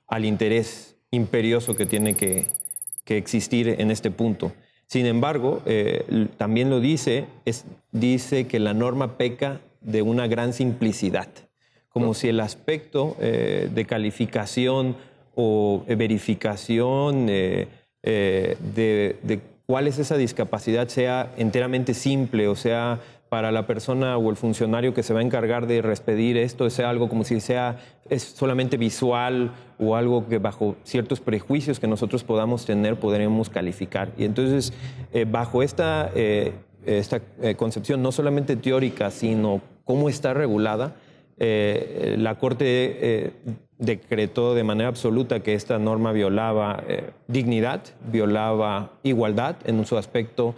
[0.05, 2.47] al interés imperioso que tiene que,
[3.05, 4.53] existir en este punto.
[4.87, 10.53] Sin embargo, eh, también lo dice, es, dice que la norma peca de una gran
[10.53, 11.27] simplicidad,
[11.89, 14.95] como si el aspecto eh, de calificación
[15.35, 17.67] o verificación eh,
[18.01, 22.99] de, de, cuál es esa discapacidad sea enteramente simple, o sea,
[23.33, 26.91] para la persona o el funcionario que se va a encargar de respedir esto sea
[26.91, 29.49] algo como si sea es solamente visual
[29.83, 34.09] o algo que bajo ciertos prejuicios que nosotros podamos tener podremos calificar.
[34.17, 34.73] Y entonces,
[35.13, 36.53] eh, bajo esta, eh,
[36.85, 40.95] esta eh, concepción no solamente teórica, sino cómo está regulada,
[41.35, 43.33] la Corte
[43.77, 46.83] decretó de manera absoluta que esta norma violaba
[47.27, 50.55] dignidad, violaba igualdad en su aspecto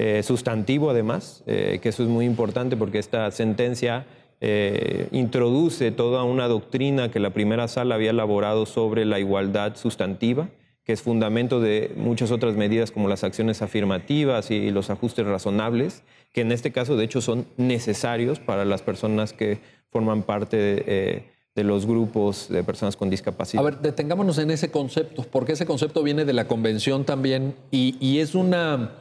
[0.00, 4.06] eh, sustantivo además, eh, que eso es muy importante porque esta sentencia
[4.40, 10.48] eh, introduce toda una doctrina que la primera sala había elaborado sobre la igualdad sustantiva,
[10.84, 16.02] que es fundamento de muchas otras medidas como las acciones afirmativas y los ajustes razonables,
[16.32, 19.58] que en este caso de hecho son necesarios para las personas que
[19.90, 21.24] forman parte de,
[21.64, 23.60] los grupos de personas con discapacidad.
[23.60, 28.18] A ver, detengámonos en ese concepto, porque ese concepto viene de la convención también y
[28.20, 28.92] es una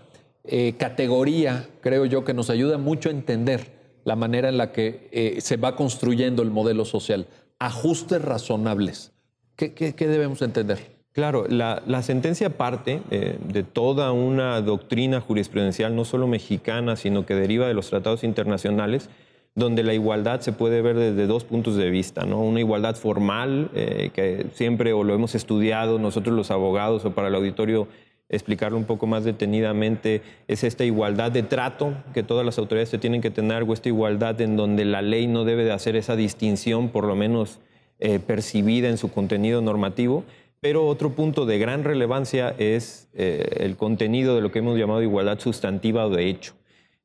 [0.50, 3.77] eh, categoría, creo yo, que nos ayuda mucho a entender
[4.08, 7.28] la manera en la que eh, se va construyendo el modelo social.
[7.60, 9.12] Ajustes razonables.
[9.58, 10.80] ¿Qué, debemos entender?
[11.12, 17.36] Claro, la, sentencia parte eh, de toda una doctrina jurisprudencial, no solo mexicana, sino que
[17.36, 19.10] deriva de los tratados internacionales,
[19.56, 22.40] donde la igualdad se puede ver desde dos puntos de vista, ¿no?
[22.40, 27.36] Una igualdad formal, que siempre o lo hemos estudiado nosotros los abogados o para el
[27.36, 27.90] auditorio
[28.30, 33.22] explicarlo un poco más detenidamente, es esta igualdad de trato que todas las autoridades tienen
[33.22, 36.90] que tener, o esta igualdad en donde la ley no debe de hacer esa distinción,
[36.90, 37.60] por lo menos
[38.00, 40.24] eh, percibida en su contenido normativo.
[40.60, 45.02] Pero otro punto de gran relevancia es eh, el contenido de lo que hemos llamado
[45.02, 46.54] igualdad sustantiva o de hecho.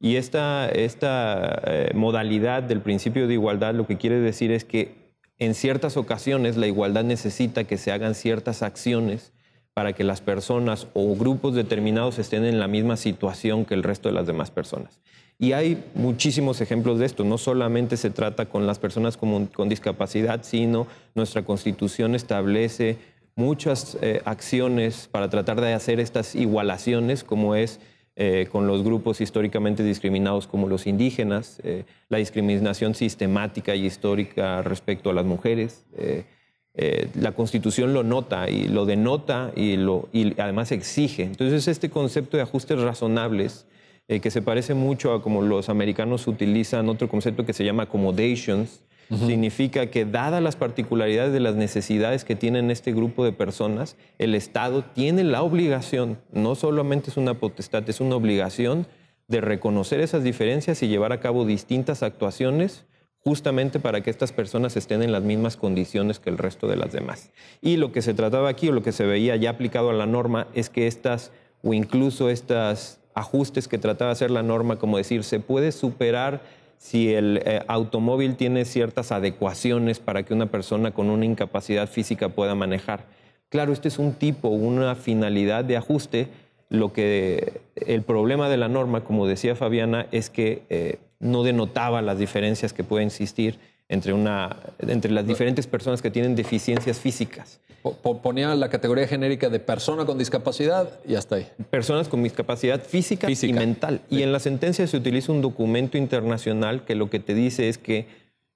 [0.01, 4.95] Y esta, esta eh, modalidad del principio de igualdad lo que quiere decir es que
[5.39, 9.33] en ciertas ocasiones la igualdad necesita que se hagan ciertas acciones
[9.75, 14.09] para que las personas o grupos determinados estén en la misma situación que el resto
[14.09, 15.01] de las demás personas.
[15.39, 17.25] Y hay muchísimos ejemplos de esto.
[17.25, 22.99] No solamente se trata con las personas con, discapacidad, sino nuestra constitución establece
[23.35, 27.81] muchas eh, acciones para tratar de hacer estas igualaciones, como es
[28.15, 34.61] eh, con los grupos históricamente discriminados como los indígenas, eh, la discriminación sistemática y histórica
[34.61, 35.87] respecto a las mujeres.
[36.75, 41.25] Eh, la Constitución lo nota y lo denota y, lo, y además exige.
[41.25, 43.67] Entonces, este concepto de ajustes razonables,
[44.09, 47.85] eh, que se parece mucho a como los americanos utilizan otro concepto que se llama
[47.85, 48.83] accommodations,
[49.27, 54.35] significa que dadas las particularidades de las necesidades que tienen este grupo de personas, el
[54.35, 58.87] Estado tiene la obligación, no solamente es una potestad, es una obligación
[59.29, 62.87] de reconocer esas diferencias y llevar a cabo distintas actuaciones
[63.25, 66.93] justamente para que estas personas estén en las mismas condiciones que el resto de las
[66.93, 67.31] demás.
[67.61, 70.07] Y lo que se trataba aquí o lo que se veía ya aplicado a la
[70.07, 71.31] norma es que estas
[71.63, 76.41] o incluso estos ajustes que trataba de hacer la norma, como decir, se puede superar
[76.79, 82.31] si el eh, automóvil tiene ciertas adecuaciones para que una persona con una incapacidad física
[82.31, 83.05] pueda manejar.
[83.51, 86.29] Claro, este es un tipo, una finalidad de ajuste.
[86.71, 92.03] Lo que el problema de la norma, como decía Fabiana, es que eh, no denotaba
[92.03, 93.59] las diferencias que pueden existir
[93.89, 97.61] entre, una, entre las diferentes personas que tienen deficiencias físicas.
[98.23, 101.49] Ponía la categoría genérica de persona con discapacidad y hasta ahí.
[101.71, 104.01] Personas con discapacidad física, y mental.
[104.09, 107.79] Y en la sentencia se utiliza un documento internacional que lo que te dice es
[107.79, 108.07] que,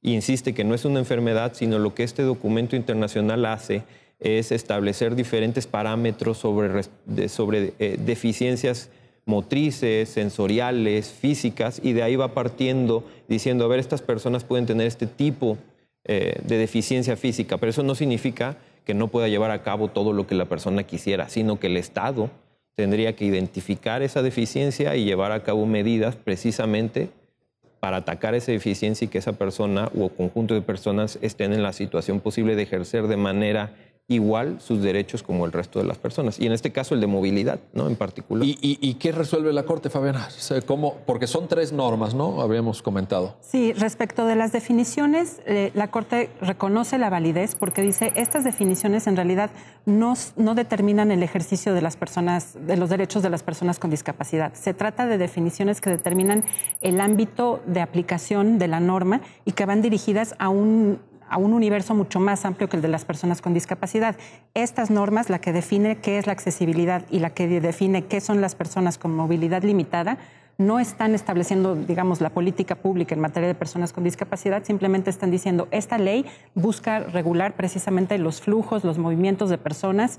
[0.03, 3.83] insiste que no es una enfermedad, sino lo que este documento internacional hace
[4.21, 6.83] es establecer diferentes parámetros sobre,
[7.29, 8.91] sobre eh, deficiencias
[9.27, 14.87] motrices, sensoriales, físicas, y de ahí va partiendo diciendo, a ver, estas personas pueden tener
[14.87, 15.59] este tipo
[16.05, 20.13] eh, de deficiencia física, pero eso no significa que no pueda llevar a cabo todo
[20.13, 22.31] lo que la persona quisiera, sino que el Estado
[22.77, 27.09] tendría que identificar esa deficiencia y llevar a cabo medidas precisamente
[27.81, 31.73] para atacar esa deficiencia y que esa persona o conjunto de personas estén en la
[31.73, 33.75] situación posible de ejercer de manera
[34.09, 36.39] igual sus derechos como el resto de las personas.
[36.39, 37.89] Y en este caso el de movilidad, ¿no?
[37.89, 38.47] En particular.
[38.47, 40.29] ¿Y, qué resuelve la Corte, Fabiana?
[40.65, 40.99] ¿Cómo?
[41.07, 42.41] Porque son tres normas, ¿no?
[42.41, 43.37] Habríamos comentado.
[43.41, 49.07] Sí, respecto de las definiciones, eh, la Corte reconoce la validez porque dice estas definiciones
[49.09, 49.51] en realidad
[49.87, 53.91] no, no determinan el ejercicio de las personas, de los derechos de las personas con
[53.91, 54.55] discapacidad.
[54.55, 56.45] Se trata de definiciones que determinan
[56.81, 61.53] el ámbito de aplicación de la norma y que van dirigidas a un a un
[61.53, 64.17] universo mucho más amplio que el de las personas con discapacidad.
[64.55, 68.41] Estas normas, la que define qué es la accesibilidad y la que define qué son
[68.41, 70.19] las personas con movilidad limitada,
[70.59, 75.31] no están estableciendo, digamos, la política pública en materia de personas con discapacidad, simplemente están
[75.31, 80.19] diciendo, esta ley busca regular precisamente los flujos, los movimientos de personas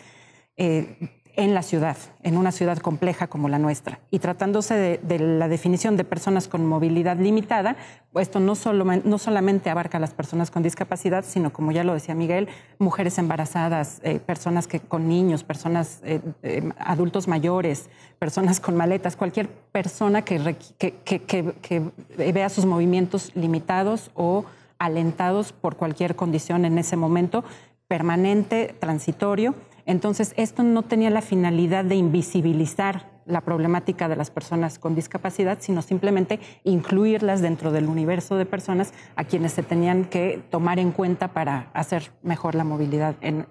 [0.58, 4.00] eh, en la ciudad, en una ciudad compleja como la nuestra.
[4.10, 7.78] Y tratándose de, la definición de personas con movilidad limitada,
[8.15, 11.93] esto no, solo, no, solamente abarca a las personas con discapacidad, sino, como ya lo
[11.93, 18.60] decía Miguel, mujeres embarazadas, eh, personas que, con niños, personas, eh, eh, adultos mayores, personas
[18.60, 24.43] con maletas, cualquier persona que, que vea sus movimientos limitados o
[24.80, 27.43] alentados por cualquier condición en ese momento
[27.88, 29.54] permanente, transitorio
[29.88, 35.58] entonces, esto no tenía la finalidad de invisibilizar la problemática de las personas con discapacidad,
[35.62, 40.91] sino simplemente incluirlas dentro del universo de personas a quienes se tenían que tomar en
[40.91, 43.45] cuenta para hacer mejor la movilidad en,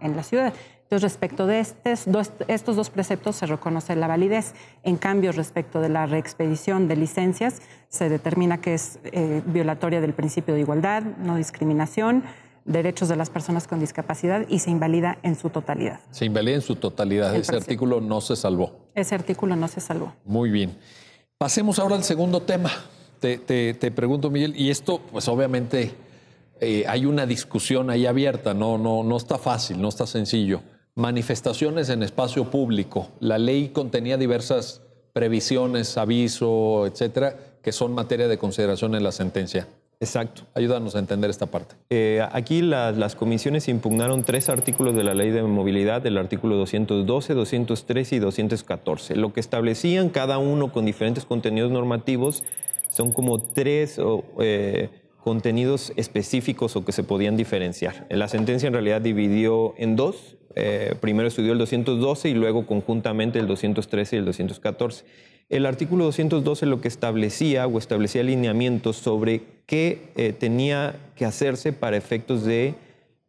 [0.00, 0.54] la ciudad.
[0.82, 4.54] Entonces, respecto de estos dos, preceptos se reconoce la validez.
[4.82, 10.14] En cambio, respecto de la reexpedición de licencias, se determina que es eh, violatoria del
[10.14, 12.22] principio de igualdad, no discriminación,
[12.66, 16.00] derechos de las personas con discapacidad y se invalida en su totalidad.
[16.10, 17.34] Se invalida en su totalidad.
[17.34, 18.90] Ese artículo no se salvó.
[18.94, 20.12] Ese artículo no se salvó.
[20.24, 20.76] Muy bien.
[21.38, 22.70] Pasemos ahora al segundo tema.
[23.20, 25.94] Te, pregunto, Miguel, y esto, pues obviamente
[26.60, 30.62] eh, hay una discusión ahí abierta, no, no, no está fácil, no está sencillo.
[30.94, 33.08] Manifestaciones en espacio público.
[33.20, 39.66] La ley contenía diversas previsiones, aviso, etcétera, que son materia de consideración en la sentencia.
[39.98, 40.42] Exacto.
[40.54, 41.74] Ayúdanos a entender esta parte.
[41.88, 47.34] Eh, aquí las comisiones impugnaron tres artículos de la ley de movilidad, el artículo 212,
[47.34, 49.16] 213 y 214.
[49.16, 52.44] Lo que establecían cada uno con diferentes contenidos normativos
[52.90, 53.98] son como tres
[54.38, 54.90] eh,
[55.22, 58.06] contenidos específicos o que se podían diferenciar.
[58.10, 60.36] La sentencia en realidad dividió en dos.
[60.56, 65.04] Eh, primero estudió el 212 y luego conjuntamente el 213 y el 214.
[65.48, 71.72] El artículo 212 lo que establecía o establecía alineamientos sobre qué eh, tenía que hacerse
[71.72, 72.74] para efectos de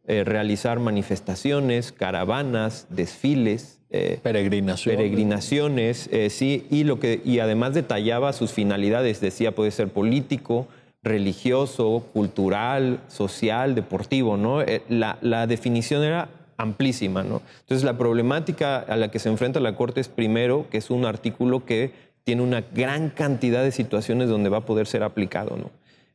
[0.06, 8.32] eh, realizar manifestaciones, caravanas, desfiles, eh, peregrinaciones, peregrinaciones sí, y, lo que, y además detallaba
[8.32, 10.66] sus finalidades, decía puede ser político,
[11.02, 14.62] religioso, cultural, social, deportivo, ¿no?
[14.88, 16.28] La, la definición era
[16.58, 17.40] amplísima, ¿no?
[17.60, 21.06] Entonces la problemática a la que se enfrenta la Corte es primero que es un
[21.06, 21.92] artículo que
[22.24, 25.56] tiene una gran cantidad de situaciones donde va a poder ser aplicado.
[25.56, 25.70] ¿no?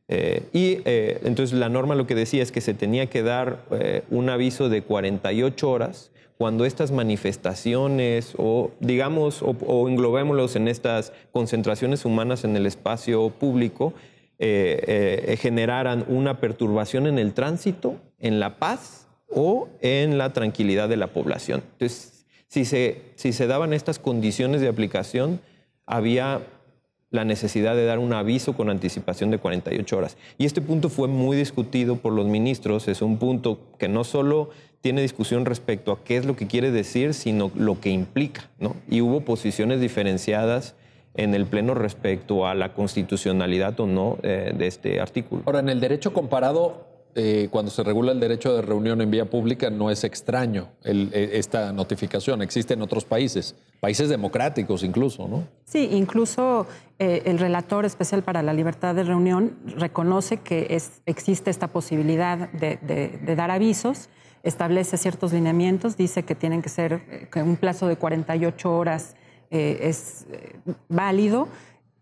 [0.06, 3.64] Eh, y eh, entonces la norma lo que decía es que se tenía que dar
[3.72, 10.68] eh, un aviso de 48 horas cuando estas manifestaciones o digamos o, o englobémoslos en
[10.68, 13.92] estas concentraciones humanas en el espacio público
[14.38, 19.03] generaran una perturbación en el tránsito, en la paz
[19.34, 21.62] o en la tranquilidad de la población.
[21.72, 25.40] Entonces, si se, si se daban estas condiciones de aplicación,
[25.86, 26.42] había
[27.10, 30.16] la necesidad de dar un aviso con anticipación de 48 horas.
[30.36, 34.50] Y este punto fue muy discutido por los ministros, es un punto que no solo
[34.80, 38.76] tiene discusión respecto a qué es lo que quiere decir, sino lo que implica, ¿no?
[38.88, 40.74] Y hubo posiciones diferenciadas
[41.14, 45.42] en el Pleno respecto a la constitucionalidad o no eh, de este artículo.
[45.46, 49.24] Ahora, en el derecho comparado, eh, cuando se regula el derecho de reunión en vía
[49.28, 52.42] pública, no es extraño eh, esta notificación.
[52.42, 55.46] Existe en otros países, países democráticos incluso, ¿no?
[55.64, 56.66] Sí, incluso
[56.98, 63.50] el relator especial para la libertad de reunión reconoce que existe esta posibilidad de, dar
[63.50, 64.08] avisos,
[64.44, 69.16] establece ciertos lineamientos, dice que tienen que ser que un plazo de 48 horas
[69.50, 70.56] eh, es eh,
[70.88, 71.46] válido,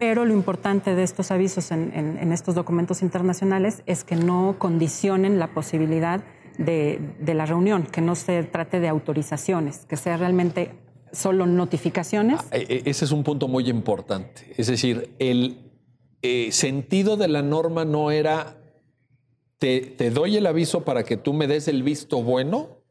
[0.02, 5.54] pero lo importante de estos avisos en, estos documentos internacionales es que no condicionen la
[5.54, 6.24] posibilidad
[6.58, 10.72] de, la reunión, que no se trate de autorizaciones, que sea realmente
[11.12, 12.40] solo notificaciones.
[12.50, 14.52] Ah, e, ese es un punto muy importante.
[14.56, 15.70] Es decir, el
[16.22, 18.56] eh, sentido de la norma no era
[19.58, 22.82] te, te, doy el aviso para que tú me des el visto bueno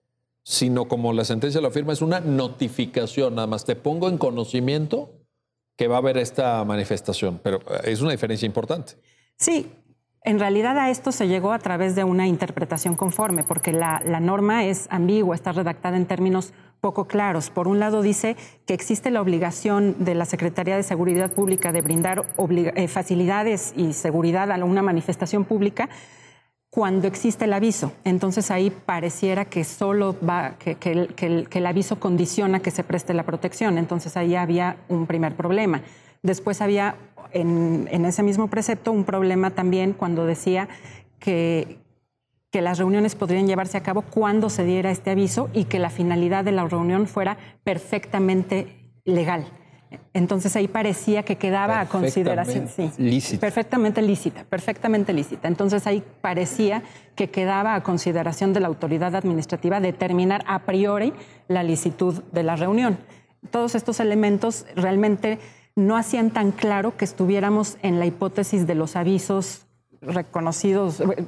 [0.43, 5.20] sino como la sentencia lo afirma, es una notificación, nada más te pongo en conocimiento
[5.81, 8.93] que va a haber esta manifestación, pero eh, es una diferencia importante.
[9.35, 9.71] Sí,
[10.23, 14.65] en realidad a esto se llegó a través de una interpretación conforme, porque la, norma
[14.65, 17.49] es ambigua, está redactada en términos poco claros.
[17.49, 21.81] Por un lado dice que existe la obligación de la Secretaría de Seguridad Pública de
[21.81, 25.89] brindar eh, facilidades y seguridad a una manifestación pública,
[26.71, 27.91] cuando existe el aviso.
[28.05, 30.77] Entonces ahí pareciera que solo va, que,
[31.51, 33.77] el, aviso condiciona que se preste la protección.
[33.77, 35.81] Entonces ahí había un primer problema.
[36.23, 36.95] Después había
[37.33, 40.69] en, ese mismo precepto un problema también cuando decía
[41.19, 41.77] que,
[42.51, 45.89] que las reuniones podrían llevarse a cabo cuando se diera este aviso y que la
[45.89, 49.45] finalidad de la reunión fuera perfectamente legal.
[50.13, 52.67] Entonces ahí parecía que quedaba a consideración.
[52.67, 53.41] Sí, lícita.
[53.41, 55.47] Perfectamente lícita, perfectamente lícita.
[55.47, 56.83] Entonces ahí parecía
[57.15, 61.13] que quedaba a consideración de la autoridad administrativa determinar a priori
[61.47, 62.97] la licitud de la reunión.
[63.49, 65.39] Todos estos elementos realmente
[65.75, 69.65] no hacían tan claro que estuviéramos en la hipótesis de los avisos
[70.01, 71.25] reconocidos eh,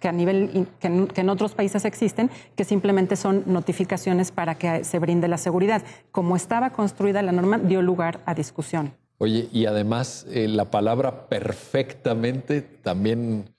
[0.00, 4.98] que, a nivel que en, otros países existen, que simplemente son notificaciones para que se
[4.98, 5.82] brinde la seguridad.
[6.12, 8.92] Como estaba construida la norma, dio lugar a discusión.
[9.18, 13.53] Oye, y además eh, la palabra perfectamente también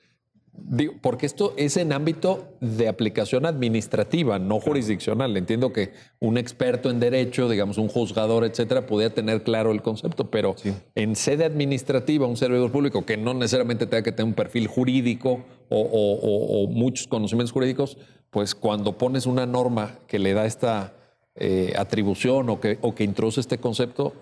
[1.02, 5.38] porque esto es en ámbito de aplicación administrativa, no jurisdiccional.
[5.38, 10.32] Entiendo que un experto en derecho, digamos un juzgador, etcétera, podía tener claro el concepto,
[10.32, 10.56] pero
[10.96, 15.44] en sede administrativa, un servidor público que no necesariamente tenga que tener un perfil jurídico
[15.70, 17.98] o, muchos conocimientos jurídicos,
[18.30, 20.94] pues cuando pones una norma que le da esta
[21.36, 24.13] eh, atribución o que, o que introduce este concepto.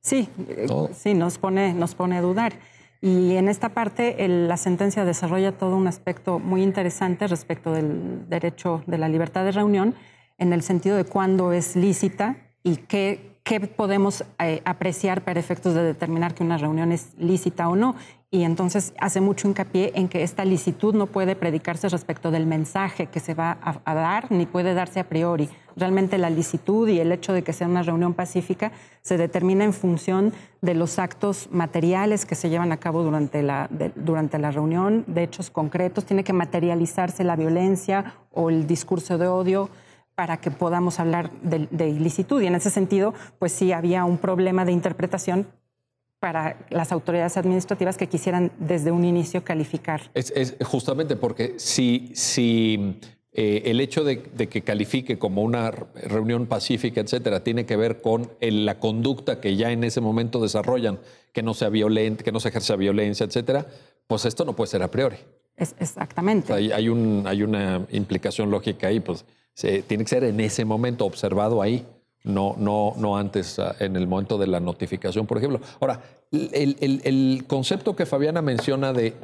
[0.00, 0.28] Sí,
[0.94, 2.54] sí, nos pone, nos pone a dudar.
[3.04, 8.82] Y en esta parte la sentencia desarrolla todo un aspecto muy interesante respecto del derecho
[8.86, 9.94] de la libertad de reunión,
[10.38, 15.74] en el sentido de cuándo es lícita y qué, qué podemos eh, apreciar para efectos
[15.74, 17.94] de determinar que una reunión es lícita o no
[18.34, 23.06] y entonces hace mucho hincapié en que esta licitud no puede predicarse respecto del mensaje
[23.06, 25.48] que se va a, dar, ni puede darse a priori.
[25.76, 29.72] Realmente la licitud y el hecho de que sea una reunión pacífica se determina en
[29.72, 35.04] función de los actos materiales que se llevan a cabo durante la, durante la reunión,
[35.06, 36.04] de hechos concretos.
[36.04, 39.70] Tiene que materializarse la violencia o el discurso de odio
[40.14, 42.40] para que podamos hablar de, de ilicitud.
[42.40, 45.46] Y en ese sentido, pues sí había un problema de interpretación
[46.24, 50.10] para las autoridades administrativas que quisieran desde un inicio calificar.
[50.14, 52.96] Es, justamente porque si, si
[53.30, 58.30] eh, el hecho de, que califique como una reunión pacífica, etcétera, tiene que ver con
[58.40, 60.98] la conducta que ya en ese momento desarrollan,
[61.34, 63.66] que no sea violenta, que no se ejerza violencia, etcétera,
[64.06, 65.18] pues esto no puede ser a priori.
[65.58, 66.54] Es, exactamente.
[66.54, 71.06] hay, hay, un, hay una implicación lógica ahí, pues tiene que ser en ese momento
[71.06, 71.86] observado ahí
[72.24, 75.60] no, no, no antes, ah, en el momento de la notificación, por ejemplo.
[75.80, 76.00] Ahora,
[76.32, 79.14] el, concepto que Fabiana menciona de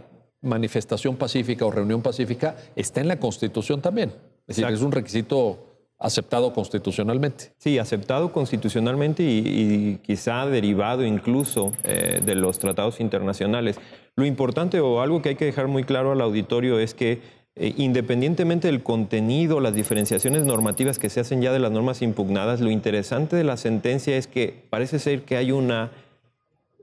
[0.42, 4.12] manifestación pacífica o reunión pacífica está en la Constitución también.
[4.46, 5.66] Es decir, es un requisito
[5.98, 7.52] aceptado constitucionalmente.
[7.58, 13.78] Sí, aceptado constitucionalmente y, quizá derivado incluso eh, de los tratados internacionales.
[14.16, 17.20] Lo importante o algo que hay que dejar muy claro al auditorio es que
[17.56, 22.60] eh, independientemente del contenido, las diferenciaciones normativas que se hacen ya de las normas impugnadas,
[22.60, 25.90] lo interesante de la sentencia es que parece ser que hay una...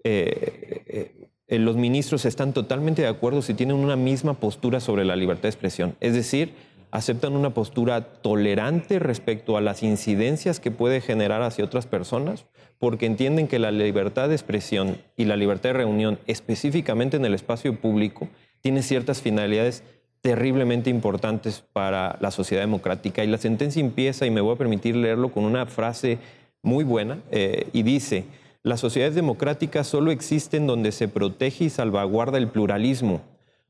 [0.03, 1.13] Eh,
[1.49, 5.43] eh, los ministros están totalmente de acuerdo si tienen una misma postura sobre la libertad
[5.43, 5.95] de expresión.
[6.01, 6.53] Es decir,
[6.91, 12.45] aceptan una postura tolerante respecto a las incidencias que puede generar hacia otras personas,
[12.80, 17.34] porque entienden que la libertad de expresión y la libertad de reunión, específicamente en el
[17.34, 18.28] espacio público,
[18.61, 19.84] tiene ciertas finalidades
[20.22, 23.24] terriblemente importantes para la sociedad democrática.
[23.24, 26.20] Y la sentencia empieza, y me voy a permitir leerlo con una frase
[26.61, 28.26] muy buena, eh, y dice,
[28.63, 33.22] las sociedades democráticas solo existen donde se protege y salvaguarda el pluralismo,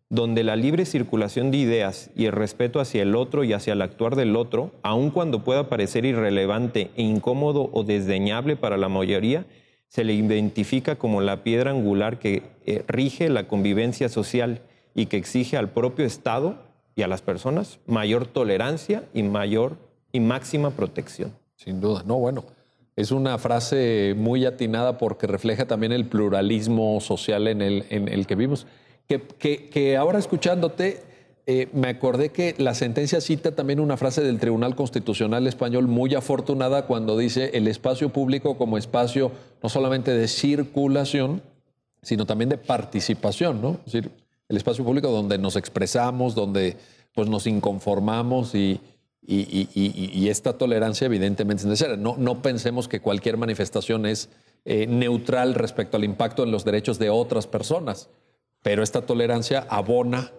[0.09, 3.81] donde la libre circulación de ideas y el respeto hacia el otro y hacia el
[3.81, 9.45] actuar del otro, aun cuando pueda parecer irrelevante e incómodo o desdeñable para la mayoría,
[9.87, 14.61] se le identifica como la piedra angular que eh, rige la convivencia social
[14.97, 16.55] y que exige al propio Estado
[16.95, 19.77] y a las personas mayor tolerancia y mayor
[20.11, 21.33] y máxima protección.
[21.55, 22.43] Sin duda, no, bueno,
[22.95, 28.65] es una frase muy atinada porque refleja también el pluralismo social en el, que vivimos
[29.07, 31.03] que, ahora escuchándote,
[31.45, 36.15] eh, me acordé que la sentencia cita también una frase del Tribunal Constitucional Español muy
[36.15, 39.31] afortunada cuando dice el espacio público como espacio
[39.61, 41.43] no solamente de circulación,
[42.01, 43.77] sino también de participación, ¿no?
[43.85, 44.11] Es decir,
[44.49, 46.77] el espacio público donde nos expresamos, donde
[47.13, 48.79] pues, nos inconformamos y,
[49.25, 51.97] y, esta tolerancia evidentemente es necesaria.
[51.97, 54.29] No, no pensemos que cualquier manifestación es
[54.65, 58.09] eh, neutral respecto al impacto en los derechos de otras personas
[58.67, 60.31] pero esta tolerancia abona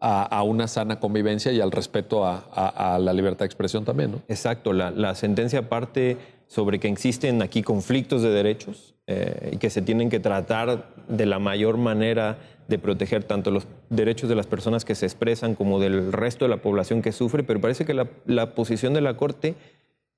[0.00, 4.10] a, una sana convivencia y al respeto a, la libertad de expresión también.
[4.10, 4.22] ¿no?
[4.26, 9.80] Exacto, la, sentencia parte sobre que existen aquí conflictos de derechos eh, y que se
[9.80, 12.38] tienen que tratar de la mayor manera
[12.68, 16.50] de proteger tanto los derechos de las personas que se expresan como del resto de
[16.50, 19.56] la población que sufre, pero parece que la posición de la Corte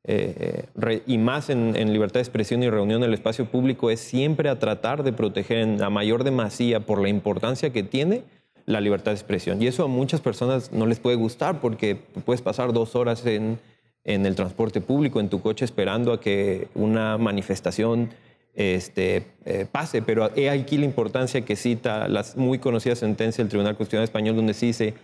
[0.04, 0.64] eh,
[1.06, 4.58] y más en, libertad de expresión y reunión en el espacio público es siempre a
[4.58, 8.22] tratar de proteger en la mayor demasía por la importancia que tiene
[8.64, 9.60] la libertad de expresión.
[9.62, 13.58] Y eso a muchas personas no les puede gustar porque puedes pasar dos horas en,
[14.04, 18.10] el transporte público, en tu coche, esperando a que una manifestación
[18.54, 20.02] este, eh, pase.
[20.02, 24.36] Pero he aquí la importancia que cita la muy conocida sentencia del Tribunal Constitucional Español
[24.36, 24.94] donde se dice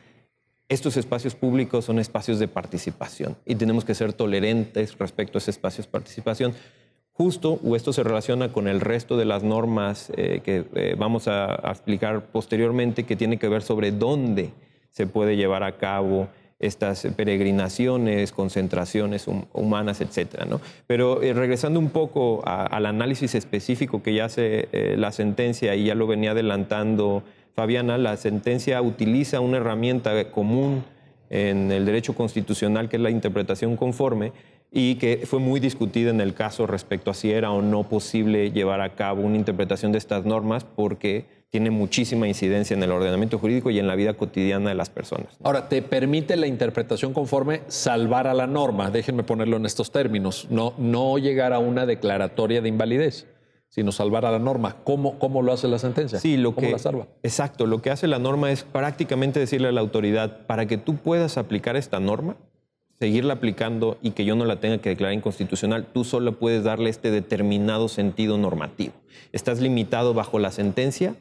[0.69, 5.51] estos espacios públicos son espacios de participación y tenemos que ser tolerantes respecto a esos
[5.51, 6.55] espacios de participación.
[7.13, 11.29] Justo, o esto se relaciona con el resto de las normas eh, que eh, vamos
[11.29, 14.51] a, explicar posteriormente, que tiene que ver sobre dónde
[14.91, 16.29] se puede llevar a cabo
[16.59, 20.47] estas peregrinaciones, concentraciones humanas, etc.
[20.49, 20.61] ¿no?
[20.87, 25.95] Pero eh, regresando un poco al análisis específico que ya hace la sentencia y ya
[25.95, 27.23] lo venía adelantando
[27.57, 30.85] Fabiana, la sentencia utiliza una herramienta común
[31.31, 34.33] en el derecho constitucional que es la interpretación conforme
[34.71, 38.53] y que fue muy discutida en el caso respecto a si era o no posible
[38.53, 43.39] llevar a cabo una interpretación de estas normas porque tiene muchísima incidencia en el ordenamiento
[43.39, 45.39] jurídico y en la vida cotidiana de las personas.
[45.43, 48.91] Ahora, ¿te permite la interpretación conforme salvar a la norma?
[48.91, 53.27] Déjenme ponerlo en estos términos, no, no llegar a una declaratoria de invalidez
[53.69, 54.77] sino salvar a la norma.
[54.85, 56.19] ¿Cómo, cómo lo hace la sentencia?
[56.19, 57.09] Sí, lo ¿Cómo que, la salva?
[57.23, 60.97] Exacto, lo que hace la norma es prácticamente decirle a la autoridad, para que tú
[60.97, 62.37] puedas aplicar esta norma,
[62.99, 66.89] seguirla aplicando y que yo no la tenga que declarar inconstitucional, tú solo puedes darle
[66.89, 68.95] este determinado sentido normativo.
[69.33, 71.15] Estás limitado bajo la sentencia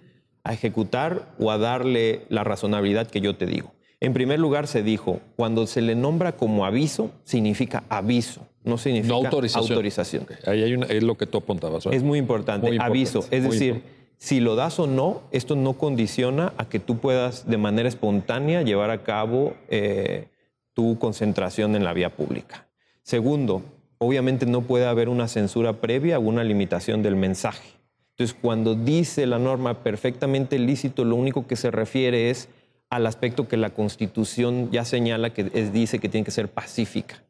[0.45, 3.73] a ejecutar o a darle la razonabilidad que yo te digo.
[3.99, 9.15] En primer lugar, se dijo, cuando se le nombra como aviso, significa aviso, no significa
[9.15, 10.27] autorización.
[10.45, 11.87] Ahí hay es lo que tú apuntabas.
[11.87, 13.25] Es muy importante, aviso.
[13.31, 13.81] Es decir,
[14.17, 18.61] si lo das o no, esto no condiciona a que tú puedas de manera espontánea
[18.61, 20.27] llevar a cabo eh,
[20.73, 22.67] tu concentración en la vía pública.
[23.01, 23.63] Segundo,
[23.97, 27.74] obviamente no puede haber una censura previa o una limitación del mensaje.
[28.17, 32.47] Entonces, cuando dice la norma perfectamente lícito, lo único que se refiere es
[32.89, 37.21] al aspecto que la Constitución ya señala que dice que tiene que ser pacífica.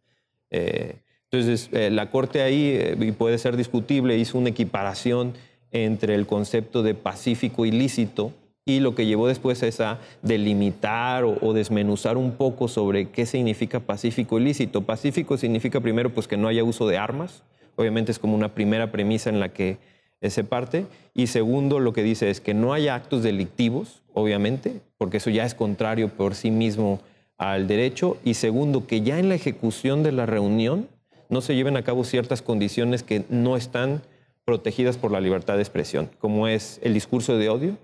[0.51, 0.97] Eh,
[1.31, 5.33] entonces, eh, la Corte ahí, eh, y puede ser discutible, hizo una equiparación
[5.71, 8.31] entre el concepto de pacífico y lícito
[8.63, 13.79] y lo que llevó después es a delimitar o, desmenuzar un poco sobre qué significa
[13.79, 14.83] pacífico y lícito.
[14.83, 17.43] Pacífico significa primero pues que no haya uso de armas,
[17.75, 19.77] obviamente es como una primera premisa en la que
[20.21, 25.17] se parte, y segundo lo que dice es que no haya actos delictivos, obviamente, porque
[25.17, 26.99] eso ya es contrario por sí mismo
[27.37, 28.17] al derecho.
[28.23, 30.87] Y segundo, que ya en la ejecución de la reunión
[31.29, 34.01] no se lleven a cabo ciertas condiciones que no están
[34.45, 37.77] protegidas por la libertad de expresión, como es el discurso de odio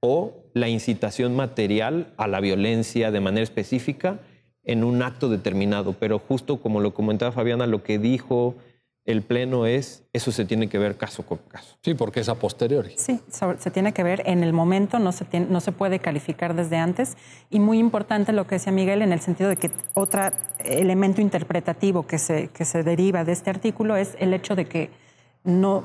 [0.00, 4.18] o la incitación material a la violencia de manera específica
[4.64, 5.94] en un acto determinado.
[5.98, 8.56] Pero justo como lo comentaba Fabiana, lo que dijo
[9.04, 11.76] el Pleno es, eso se tiene que ver caso por caso.
[11.82, 12.94] Sí, porque es a posteriori.
[12.96, 13.20] Sí,
[13.58, 17.16] se tiene que ver en el momento, no se, no se puede calificar desde antes.
[17.50, 20.30] Y muy importante lo que decía Miguel en el sentido de que otro
[20.64, 24.90] elemento interpretativo que se, que se deriva de este artículo es el hecho de que
[25.42, 25.84] no,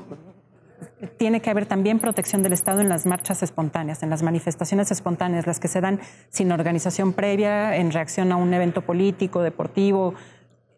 [1.16, 5.46] tiene que haber también protección del Estado en las marchas espontáneas, en las manifestaciones espontáneas,
[5.46, 6.00] las que se dan
[6.30, 10.14] sin organización previa, en reacción a un evento político, deportivo,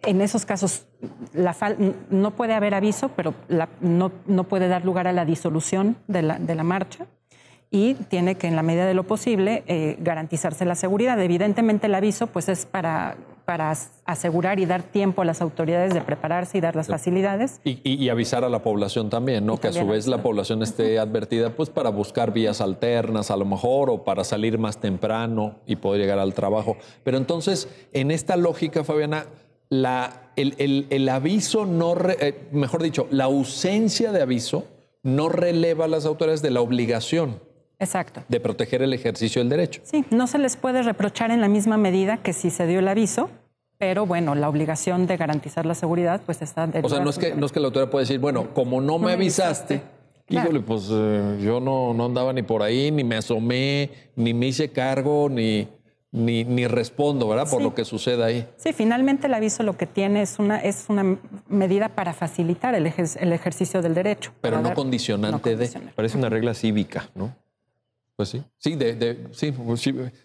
[0.02, 0.86] en esos casos
[2.10, 3.34] no puede haber aviso, pero
[3.80, 7.06] no, puede dar lugar a la disolución de la, marcha
[7.70, 11.20] y tiene que, en la medida de lo posible, eh, garantizarse la seguridad.
[11.20, 13.72] Evidentemente, el aviso pues, es para, para
[14.04, 17.60] asegurar y dar tiempo a las autoridades de prepararse y dar las facilidades.
[17.64, 19.56] Y, avisar a la población también, ¿no?
[19.56, 23.44] que a su vez la población esté advertida pues, para buscar vías alternas, a lo
[23.44, 26.76] mejor, o para salir más temprano y poder llegar al trabajo.
[27.04, 29.26] Pero entonces, en esta lógica, Fabiana,
[29.70, 34.64] la, el, aviso no, eh, mejor dicho, la ausencia de aviso
[35.02, 37.40] no releva a las autoridades de la obligación.
[37.78, 38.22] Exacto.
[38.28, 39.80] De proteger el ejercicio del derecho.
[39.84, 42.88] Sí, no se les puede reprochar en la misma medida que si se dio el
[42.88, 43.30] aviso,
[43.78, 46.68] pero bueno, la obligación de garantizar la seguridad pues está...
[46.82, 48.98] O sea, no es, que, no es que la autoridad pueda decir, bueno, como no,
[48.98, 49.80] me avisaste,
[50.28, 54.48] híjole, pues eh, yo no, no andaba ni por ahí, ni me asomé, ni me
[54.48, 55.66] hice cargo, ni
[56.12, 57.48] ni, ni respondo, ¿verdad?
[57.48, 58.46] Por lo que suceda ahí.
[58.56, 62.86] Sí, finalmente el aviso lo que tiene es una, es una medida para facilitar el,
[62.86, 64.32] el ejercicio del derecho.
[64.40, 65.68] Pero no condicionante de...
[65.94, 67.34] Parece una regla cívica, ¿no?
[68.16, 69.54] Pues sí, sí, de, de, sí,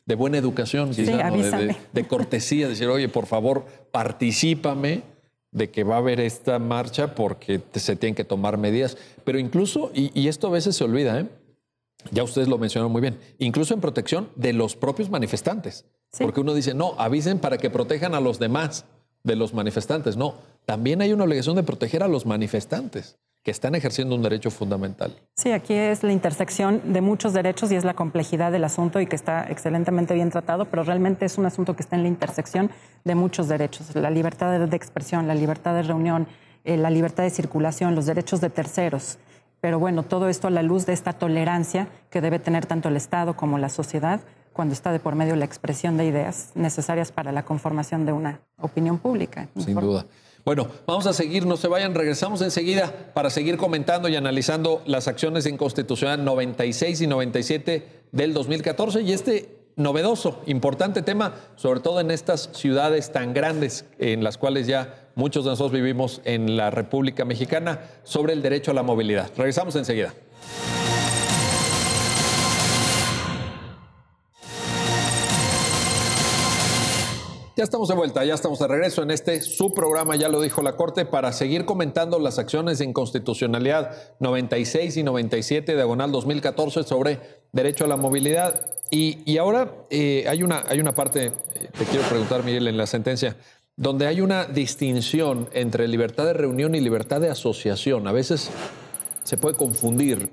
[0.06, 5.04] de buena educación, sí, de, de, cortesía, decir, oye, por favor, participame
[5.52, 8.98] de que va a haber esta marcha porque se tienen que tomar medidas.
[9.24, 11.28] Pero incluso, y, y esto a veces se olvida, ¿eh?
[12.12, 15.86] Ya ustedes lo mencionaron muy bien, incluso en protección de los propios manifestantes.
[16.18, 18.86] Porque uno dice, no, avisen para que protejan a los demás
[19.24, 20.16] de los manifestantes.
[20.16, 20.36] No,
[20.66, 25.16] también hay una obligación de proteger a los manifestantes que están ejerciendo un derecho fundamental.
[25.36, 29.06] Sí, aquí es la intersección de muchos derechos y es la complejidad del asunto y
[29.06, 32.72] que está excelentemente bien tratado, pero realmente es un asunto que está en la intersección
[33.04, 33.94] de muchos derechos.
[33.94, 36.28] La libertad de expresión, la libertad de reunión,
[36.64, 39.20] eh, la libertad de circulación, los derechos de terceros.
[39.66, 42.96] Pero bueno, todo esto a la luz de esta tolerancia que debe tener tanto el
[42.96, 44.22] Estado como la sociedad
[44.54, 48.42] cuando está de por medio la expresión de ideas necesarias para la conformación de una
[48.62, 49.50] opinión pública.
[49.58, 50.06] Sin duda.
[50.46, 55.08] Bueno, vamos a seguir, no se vayan, regresamos enseguida para seguir comentando y analizando las
[55.08, 62.02] acciones en Constitucional 96 y 97 del 2014 y este novedoso, importante tema, sobre todo
[62.02, 66.70] en estas ciudades tan grandes en las cuales ya muchos de nosotros vivimos en la
[66.70, 69.32] República Mexicana, sobre el derecho a la movilidad.
[69.36, 70.14] Regresamos enseguida.
[77.58, 80.62] Ya estamos de vuelta, ya estamos de regreso en este su programa, ya lo dijo
[80.62, 87.22] la Corte, para seguir comentando las acciones en constitucionalidad 96 y 97, diagonal 2014, sobre
[87.54, 88.66] derecho a la movilidad.
[88.92, 92.88] Y, ahora eh, hay, una, hay una parte, eh, te quiero preguntar, Miguel, en la
[92.88, 93.38] sentencia,
[93.78, 98.08] donde hay una distinción entre libertad de reunión y libertad de asociación.
[98.08, 98.50] A veces
[99.24, 100.30] se puede confundir.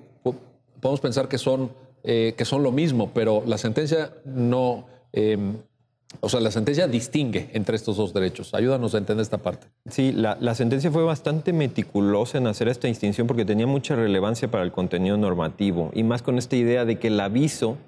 [0.80, 1.72] Podemos pensar que son,
[2.05, 4.86] eh, que son lo mismo, pero la sentencia no.
[5.12, 5.57] Em,
[6.20, 8.53] o sea, la sentencia distingue entre estos dos derechos.
[8.53, 9.68] Ayúdanos a entender esta parte.
[9.88, 14.51] Sí, la, la, sentencia fue bastante meticulosa en hacer esta distinción porque tenía mucha relevancia
[14.51, 17.78] para el contenido normativo y más con esta idea de que el aviso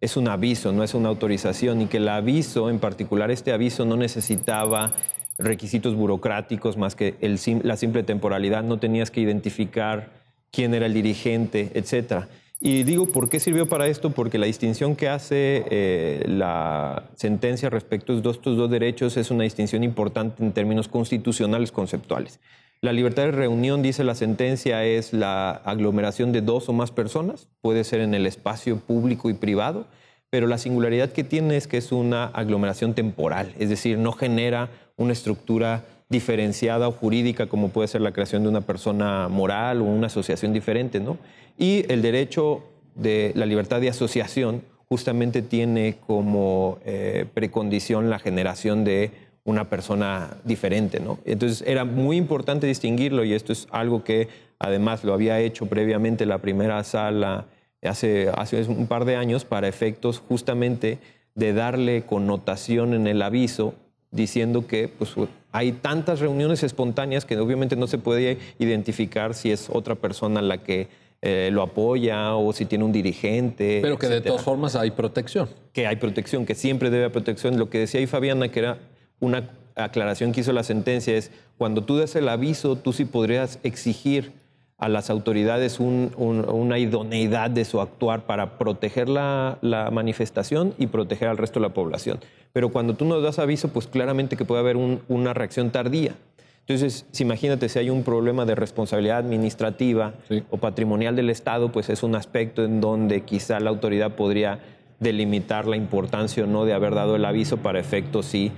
[0.00, 3.84] es un aviso, no es una autorización, y que el aviso, en particular este aviso,
[3.84, 4.92] no necesitaba
[5.38, 7.14] requisitos burocráticos más que
[7.62, 10.10] la simple temporalidad, no tenías que identificar
[10.50, 12.24] quién era el dirigente, etc.
[12.60, 14.10] Y digo, ¿por qué sirvió para esto?
[14.10, 19.44] Porque la distinción que hace eh, la sentencia respecto a estos dos derechos es una
[19.44, 22.40] distinción importante en términos constitucionales conceptuales.
[22.80, 27.48] La libertad de reunión, dice la sentencia, es la aglomeración de dos o más personas,
[27.60, 29.86] puede ser en el espacio público y privado,
[30.30, 34.70] pero la singularidad que tiene es que es una aglomeración temporal, es decir, no genera
[34.96, 39.84] una estructura diferenciada o jurídica como puede ser la creación de una persona moral o
[39.84, 41.18] una asociación diferente, ¿no?
[41.58, 42.62] Y el derecho
[42.94, 49.10] de la libertad de asociación justamente tiene como eh, precondición la generación de
[49.48, 51.18] una persona diferente, ¿no?
[51.24, 54.28] Entonces era muy importante distinguirlo y esto es algo que
[54.58, 57.46] además lo había hecho previamente la primera sala
[57.82, 60.98] hace, hace un par de años para efectos justamente
[61.34, 63.74] de darle connotación en el aviso
[64.10, 65.14] diciendo que pues,
[65.50, 70.58] hay tantas reuniones espontáneas que obviamente no se puede identificar si es otra persona la
[70.58, 70.88] que
[71.22, 73.78] eh, lo apoya o si tiene un dirigente.
[73.80, 75.48] Pero que de todas formas hay protección.
[75.72, 77.58] Que hay protección, que siempre debe haber protección.
[77.58, 78.78] Lo que decía ahí Fabiana, que era
[79.20, 83.58] una aclaración que hizo la sentencia es, cuando tú des el aviso, tú sí podrías
[83.62, 84.32] exigir
[84.78, 89.58] a las autoridades una idoneidad de su actuar para proteger la,
[89.92, 92.20] manifestación y proteger al resto de la población.
[92.52, 96.14] Pero cuando tú nos das aviso, pues claramente que puede haber una reacción tardía.
[96.60, 100.14] Entonces, si imagínate si hay un problema de responsabilidad administrativa
[100.50, 104.60] o patrimonial del Estado, pues es un aspecto en donde quizá la autoridad podría
[105.00, 108.52] delimitar la importancia o no de haber dado el aviso para efectos si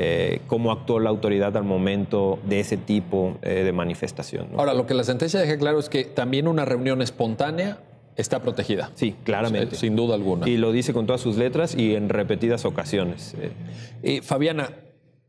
[0.00, 4.46] eh, cómo actuó la autoridad al momento de ese tipo eh, de manifestación.
[4.56, 7.80] Ahora, lo que la sentencia deja claro es que también una reunión espontánea
[8.14, 8.92] está protegida.
[8.94, 9.74] Sí, claramente.
[9.74, 10.48] sin duda alguna.
[10.48, 13.34] Y lo dice con todas sus letras y en repetidas ocasiones.
[14.04, 14.70] Eh, Fabiana,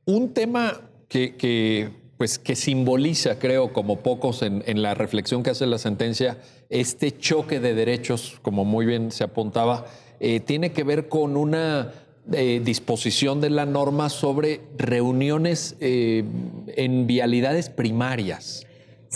[0.05, 1.89] un tema que,
[2.20, 6.38] pues, que simboliza, creo, como pocos en, en, la reflexión que hace la sentencia,
[6.70, 9.88] este choque de derechos, como muy bien se apuntaba,
[10.45, 11.91] tiene que ver con una
[12.30, 16.23] disposición de la norma sobre reuniones eh,
[16.75, 18.65] en vialidades primarias.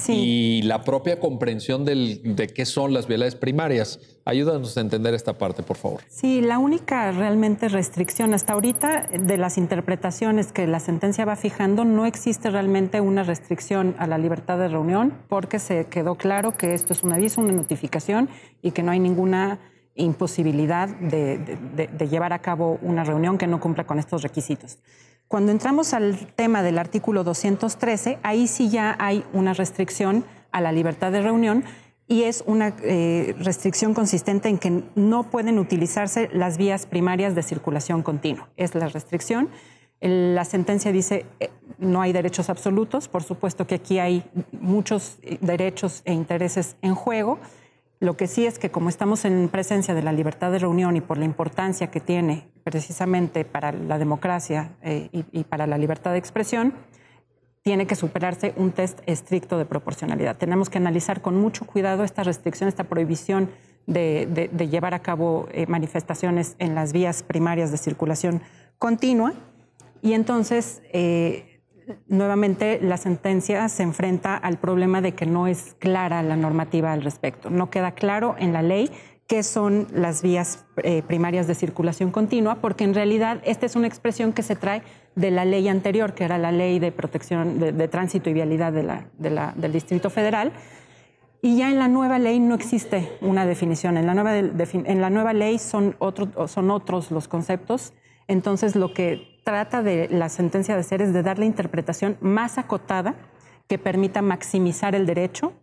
[0.08, 4.00] Y la propia comprensión de qué son las vialidades primarias.
[4.26, 6.02] Ayúdanos a entender esta parte, por favor.
[6.08, 11.86] Sí, la única realmente restricción hasta ahorita de las interpretaciones que la sentencia va fijando,
[11.86, 16.74] no existe realmente una restricción a la libertad de reunión, porque se quedó claro que
[16.74, 18.30] esto es un aviso, una notificación
[18.64, 19.60] y que no hay ninguna
[19.96, 21.58] imposibilidad de,
[22.10, 24.80] llevar a cabo una reunión que no cumpla con estos requisitos.
[25.28, 30.72] Cuando entramos al tema del artículo 213, ahí sí ya hay una restricción a la
[30.72, 31.64] libertad de reunión
[32.08, 37.44] y es una eh, restricción consistente en que no pueden utilizarse las vías primarias de
[37.44, 38.50] circulación continua.
[38.58, 39.50] Es la restricción.
[40.02, 45.38] La sentencia dice eh, no hay derechos absolutos, por supuesto que aquí hay muchos eh,
[45.42, 47.40] derechos e intereses en juego
[48.04, 51.02] lo que sí es que como estamos en presencia de la libertad de reunión y
[51.02, 56.18] por la importancia que tiene precisamente para la democracia eh, y, para la libertad de
[56.18, 56.74] expresión,
[57.62, 60.36] tiene que superarse un test estricto de proporcionalidad.
[60.36, 63.50] Tenemos que analizar con mucho cuidado esta restricción, esta prohibición
[63.88, 68.42] de, llevar a cabo eh, manifestaciones en las vías primarias de circulación
[68.80, 69.34] continua.
[70.02, 71.53] Y entonces eh,
[72.08, 77.04] nuevamente la sentencia se enfrenta al problema de que no es clara la normativa al
[77.04, 77.50] respecto.
[77.50, 78.90] No queda claro en la ley
[79.28, 83.88] qué son las vías eh, primarias de circulación continua, porque en realidad esta es una
[83.88, 84.84] expresión que se trae
[85.16, 89.72] de la ley anterior, que era la ley de protección de, tránsito y vialidad del
[89.72, 90.52] Distrito Federal.
[91.42, 93.98] Y ya en la nueva ley no existe una definición.
[93.98, 95.96] En la nueva, en la nueva ley son,
[96.48, 97.94] son otros los conceptos.
[98.28, 103.16] Entonces, lo que trata de la sentencia de ser es de darle interpretación más acotada
[103.68, 105.54] que permita maximizar el derecho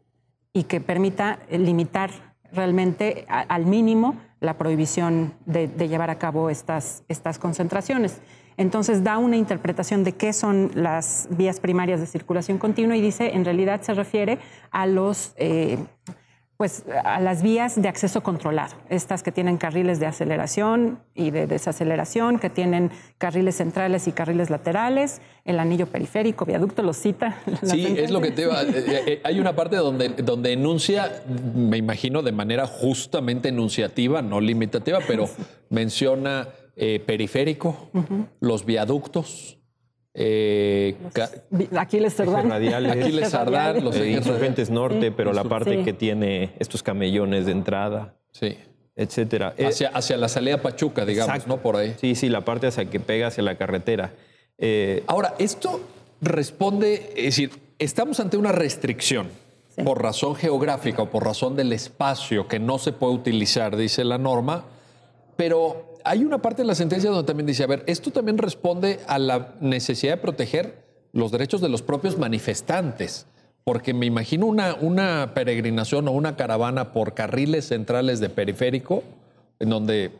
[0.52, 2.10] y que permita limitar
[2.52, 8.20] realmente al mínimo la prohibición de, llevar a cabo estas, estas concentraciones.
[8.56, 13.34] Entonces da una interpretación de qué son las vías primarias de circulación continua y dice,
[13.34, 14.38] en realidad se refiere
[14.70, 15.34] a los...
[15.36, 15.78] Eh,
[16.60, 21.46] pues a las vías de acceso controlado, estas que tienen carriles de aceleración y de
[21.46, 27.38] desaceleración, que tienen carriles centrales y carriles laterales, el anillo periférico, viaducto, lo cita.
[27.62, 28.60] Sí, es lo que te va.
[28.64, 31.22] Eh, eh, eh, hay una parte donde, donde enuncia,
[31.54, 35.30] me imagino, de manera justamente enunciativa, no limitativa, pero
[35.70, 36.46] menciona
[37.06, 37.88] periférico,
[38.40, 39.59] los viaductos,
[40.14, 40.96] eh,
[41.76, 42.50] Aquiles Sardán.
[42.52, 48.14] Aquiles Sardán, los insurgentes norte, pero la parte que tiene estos camellones de entrada.
[48.32, 48.56] Sí.
[48.96, 49.54] Etcétera.
[49.56, 51.58] Eh, hacia, hacia la salida Pachuca, digamos, ¿no?
[51.58, 51.94] Por ahí.
[52.00, 54.12] Sí, sí, la parte hacia que pega hacia la carretera.
[54.58, 55.80] Eh, Ahora, esto
[56.20, 59.28] responde, es decir, estamos ante una restricción
[59.84, 64.18] por razón geográfica o por razón del espacio que no se puede utilizar, dice la
[64.18, 64.64] norma,
[65.36, 69.00] pero hay una parte de la sentencia donde también dice, a ver, esto también responde
[69.06, 73.26] a la necesidad de proteger los derechos de los propios manifestantes,
[73.64, 79.02] porque me imagino una, una peregrinación o una caravana por carriles centrales de periférico,
[79.58, 80.12] en donde,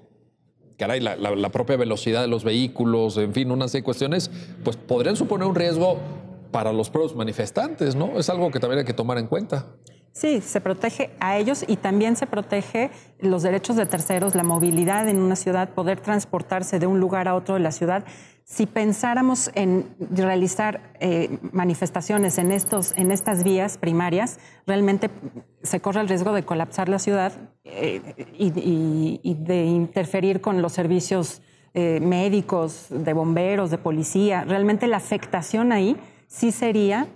[0.77, 4.31] caray, la, propia velocidad de los vehículos, en fin, unas de cuestiones,
[4.65, 5.99] pues podrían suponer un riesgo
[6.51, 8.19] para los propios manifestantes, ¿no?
[8.19, 9.67] Es algo que también hay que tomar en cuenta.
[10.13, 12.91] Sí, se protege a ellos y también se protege
[13.21, 17.35] los derechos de terceros, la movilidad en una ciudad, poder transportarse de un lugar a
[17.37, 18.05] otro de la ciudad.
[18.45, 25.11] Si pensáramos en realizar eh, manifestaciones en, estos, en estas vías primarias, realmente
[25.63, 27.33] se corre el riesgo de colapsar la ciudad
[27.63, 31.43] eh, y, de interferir con los servicios
[31.75, 34.43] eh, médicos, de bomberos, de policía.
[34.43, 35.97] Realmente la afectación ahí
[36.27, 37.07] sí sería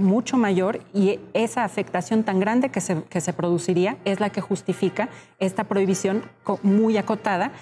[0.00, 4.40] mucho mayor y esa afectación tan grande que se, que se produciría es la que
[4.40, 6.22] justifica esta prohibición
[6.62, 7.52] muy acotada,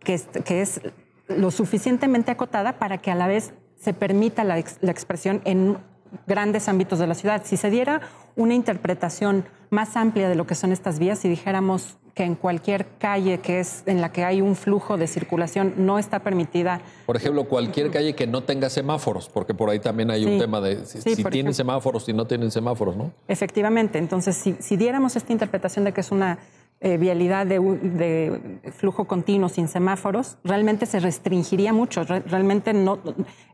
[0.00, 0.80] que es, que es
[1.28, 5.78] lo suficientemente acotada para que a la vez se permita la, la expresión en
[6.26, 7.42] grandes ámbitos de la ciudad.
[7.44, 8.00] Si se diera
[8.36, 12.86] una interpretación más amplia de lo que son estas vías, si dijéramos que en cualquier
[12.98, 16.80] calle que es en la que hay un flujo de circulación no está permitida.
[17.04, 20.62] Por ejemplo, cualquier calle que no tenga semáforos, porque por ahí también hay un tema
[20.62, 23.12] de si, tienen semáforos, si no tienen semáforos, ¿no?
[23.28, 23.98] Efectivamente.
[23.98, 26.38] Entonces, si, diéramos esta interpretación de que es una
[26.80, 28.40] eh, vialidad de,
[28.72, 32.02] flujo continuo sin semáforos, realmente se restringiría mucho.
[32.04, 32.98] realmente no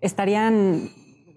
[0.00, 0.88] estarían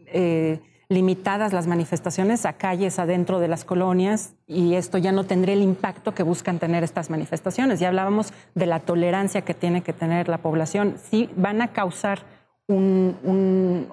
[0.05, 5.55] eh, limitadas las manifestaciones a calles adentro de las colonias y esto ya no tendría
[5.55, 7.79] el impacto que buscan tener estas manifestaciones.
[7.79, 10.95] Ya hablábamos de la tolerancia que tiene que tener la población.
[11.09, 12.19] Sí van a causar
[12.67, 13.87] un,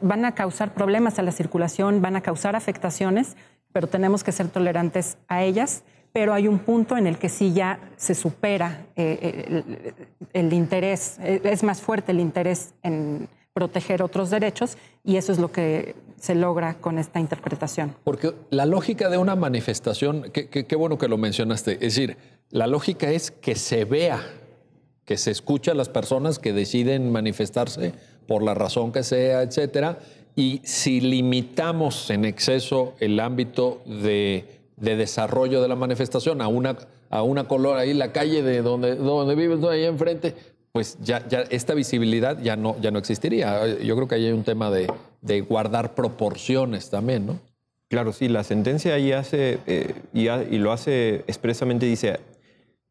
[0.00, 3.36] van a causar problemas a la circulación, van a causar afectaciones,
[3.72, 5.84] pero tenemos que ser tolerantes a ellas.
[6.12, 9.94] Pero hay un punto en el que sí ya se supera eh, el,
[10.34, 15.52] el interés, es más fuerte el interés en proteger otros derechos y eso es lo
[15.52, 17.94] que se logra con esta interpretación.
[18.04, 22.16] Porque la lógica de una manifestación, qué bueno que lo mencionaste, es decir,
[22.50, 24.22] la lógica es que se vea,
[25.04, 27.92] que se escucha a las personas que deciden manifestarse
[28.26, 29.98] por la razón que sea, etcétera,
[30.36, 36.76] y si limitamos en exceso el ámbito de, desarrollo de la manifestación a una,
[37.10, 40.34] a una color ahí, la calle de donde, donde vives, ahí enfrente,
[40.72, 43.78] pues ya, ya esta visibilidad ya no, ya no existiría.
[43.78, 47.40] Yo creo que ahí hay un tema de, guardar proporciones también, ¿no?
[47.88, 52.20] Claro, sí, la sentencia ahí hace, eh, y, y, lo hace expresamente, dice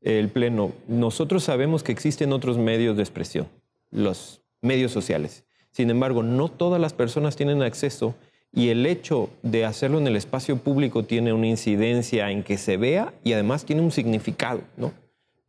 [0.02, 3.48] el Pleno, nosotros sabemos que existen otros medios de expresión,
[3.90, 5.44] los medios sociales.
[5.72, 8.14] Sin embargo, no todas las personas tienen acceso
[8.54, 12.78] y el hecho de hacerlo en el espacio público tiene una incidencia en que se
[12.78, 14.92] vea y además tiene un significado, ¿no?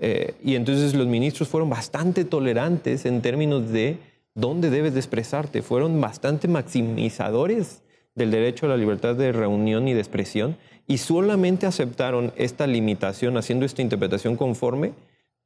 [0.05, 3.99] Eh, y entonces los ministros fueron bastante tolerantes en términos de
[4.35, 5.63] dónde debes de expresarte.
[5.63, 7.83] Fueron bastante maximizadores
[8.17, 10.57] del derecho a la libertad de reunión y de expresión
[10.89, 14.93] y solamente aceptaron esta limitación haciendo esta interpretación conforme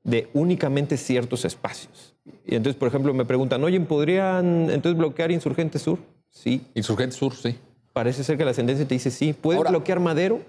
[0.05, 2.15] de únicamente ciertos espacios.
[2.47, 5.99] Y entonces, por ejemplo, me preguntan, oye, ¿podrían entonces bloquear Insurgente Sur?
[6.31, 6.63] Sí.
[6.75, 7.59] Insurgente Sur, sí.
[7.93, 9.35] Parece ser que la sentencia te dice sí.
[9.35, 10.41] ¿Puedes bloquear Madero?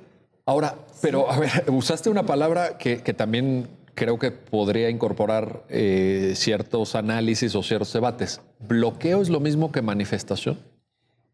[0.45, 6.33] Ahora, pero a ver, usaste una palabra que, que también creo que podría incorporar eh,
[6.35, 8.41] ciertos análisis o ciertos debates.
[8.59, 10.59] ¿Bloqueo es lo mismo que manifestación?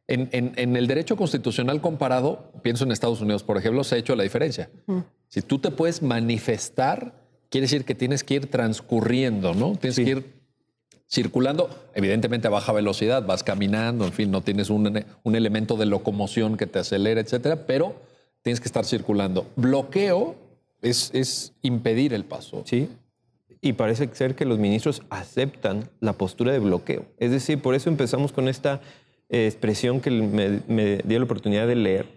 [0.08, 4.24] En, el derecho constitucional comparado, pienso en Estados Unidos, por ejemplo, se ha hecho la
[4.24, 4.70] diferencia.
[5.28, 7.14] Si tú te puedes manifestar,
[7.50, 9.76] quiere decir que tienes que ir transcurriendo, ¿no?
[9.76, 10.34] Tienes que ir
[11.10, 15.86] circulando, evidentemente a baja velocidad, vas caminando, en fin, no tienes un, un elemento de
[15.86, 17.96] locomoción que te acelera, etcétera, pero
[18.42, 19.48] tienes que estar circulando.
[19.56, 20.43] Bloqueo
[20.84, 22.64] es, impedir el paso.
[22.66, 22.90] Sí.
[23.62, 27.06] Y parece ser que los ministros aceptan la postura de bloqueo.
[27.18, 28.82] Es decir, por eso empezamos con esta
[29.30, 32.08] eh, expresión que me, me dio la oportunidad de leer,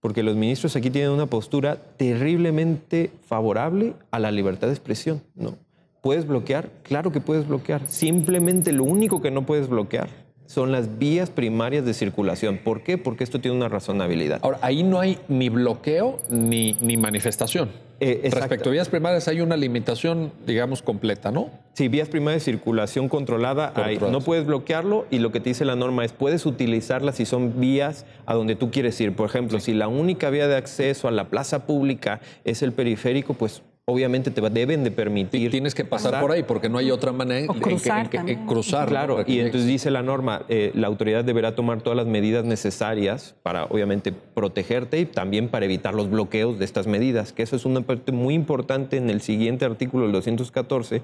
[0.00, 5.22] porque los ministros aquí tienen una postura terriblemente favorable a la libertad de expresión.
[5.34, 5.56] ¿no?
[6.00, 6.70] ¿Puedes bloquear?
[6.82, 7.86] Claro que puedes bloquear.
[7.88, 10.08] Simplemente lo único que no puedes bloquear
[10.46, 12.58] son las vías primarias de circulación.
[12.58, 12.98] ¿Por qué?
[12.98, 14.40] Porque esto tiene una razonabilidad.
[14.42, 17.70] Ahora, ahí no hay ni bloqueo ni, ni manifestación.
[18.04, 21.50] Eh, Respecto a vías primarias hay una limitación, digamos, completa, ¿no?
[21.74, 23.72] Sí, vías primarias de circulación controlada,
[24.10, 27.60] no puedes bloquearlo y lo que te dice la norma es puedes utilizarlas si son
[27.60, 29.14] vías a donde tú quieres ir.
[29.14, 33.34] Por ejemplo, si la única vía de acceso a la plaza pública es el periférico,
[33.34, 35.50] pues obviamente te deben de permitir.
[35.50, 38.08] Tienes que pasar, por ahí porque no hay otra manera de cruzar.
[38.46, 42.44] cruzar claro, y entonces dice la norma, eh, la autoridad deberá tomar todas las medidas
[42.44, 47.56] necesarias para obviamente protegerte y también para evitar los bloqueos de estas medidas, que eso
[47.56, 51.02] es una parte muy importante en el siguiente artículo, el 214,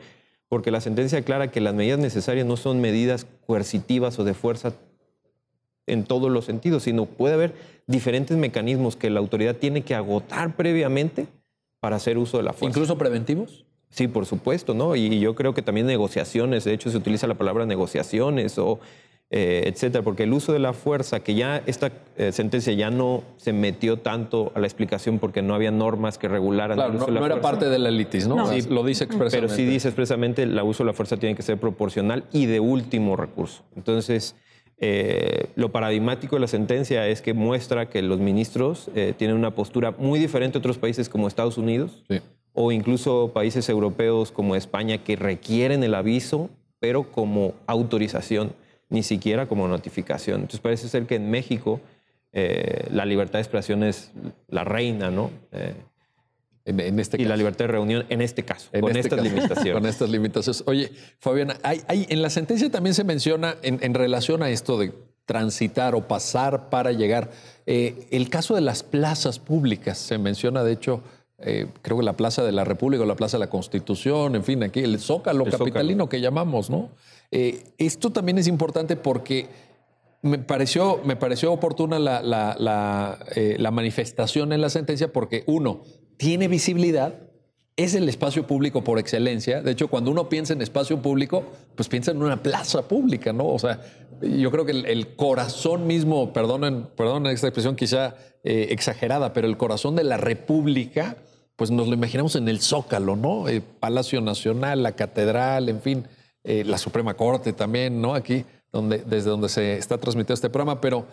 [0.48, 4.72] porque la sentencia aclara que las medidas necesarias no son medidas coercitivas o de fuerza
[5.86, 7.54] en todos los sentidos, sino puede haber
[7.86, 11.26] diferentes mecanismos que la autoridad tiene que agotar previamente
[11.80, 12.66] para hacer uso de la fuerza.
[12.66, 13.64] ¿Incluso preventivos?
[13.90, 14.96] Sí, por supuesto, ¿no?
[14.96, 18.80] Y yo creo que también negociaciones, de hecho se utiliza la palabra negociaciones o
[19.30, 23.24] eh, etcétera, porque el uso de la fuerza, que ya esta eh, sentencia ya no
[23.36, 27.06] se metió tanto a la explicación porque no había normas que regularan el uso no,
[27.06, 28.50] de la no era parte de la litis, ¿no?
[28.50, 29.36] Sí, lo dice expresamente.
[29.36, 32.58] Pero sí dice expresamente el uso de la fuerza tiene que ser proporcional y de
[32.60, 33.64] último recurso.
[33.76, 34.34] Entonces,
[34.80, 39.54] eh, lo paradigmático de la sentencia es que muestra que los ministros eh, tienen una
[39.54, 42.04] postura muy diferente a otros países como Estados Unidos
[42.52, 46.48] o incluso países europeos como España que requieren el aviso,
[46.78, 48.52] pero como autorización,
[48.88, 50.42] ni siquiera como notificación.
[50.42, 51.80] Entonces parece ser que en México
[52.32, 54.12] eh, la libertad de expresión es
[54.46, 55.30] la reina, ¿no?
[56.68, 59.72] En, este y la libertad de reunión en este caso, con este estas limitaciones.
[59.74, 60.64] Con estas limitaciones.
[60.66, 64.92] Oye, Fabiana, hay, en la sentencia también se menciona en, relación a esto de
[65.24, 67.30] transitar o pasar para llegar,
[67.66, 71.02] eh, el caso de las plazas públicas, se menciona de hecho,
[71.38, 74.44] eh, creo que la Plaza de la República o la Plaza de la Constitución, en
[74.44, 76.90] fin, aquí el Zócalo capitalino que llamamos, ¿no?
[77.30, 79.48] Eh, esto también es importante porque
[80.22, 85.82] me pareció, me pareció oportuna la, la manifestación en la sentencia porque, uno,
[86.16, 87.14] tiene visibilidad,
[87.78, 89.62] es el espacio público por excelencia.
[89.62, 91.44] De hecho, cuando uno piensa en espacio público,
[91.76, 93.46] pues piensa en una plaza pública, ¿no?
[93.46, 93.80] O sea,
[94.20, 99.56] yo creo que el, corazón mismo, perdonen, perdonen esta expresión quizá eh, exagerada, pero el
[99.56, 101.18] corazón de la República,
[101.54, 103.48] pues nos lo imaginamos en el Zócalo, ¿no?
[103.48, 106.08] El Palacio Nacional, la Catedral, en fin,
[106.42, 108.16] eh, la Suprema Corte también, ¿no?
[108.16, 111.06] Aquí, donde, desde donde se está transmitiendo este programa, pero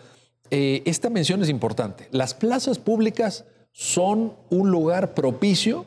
[0.50, 2.08] eh, esta mención es importante.
[2.10, 5.86] Las plazas públicas son un lugar propicio,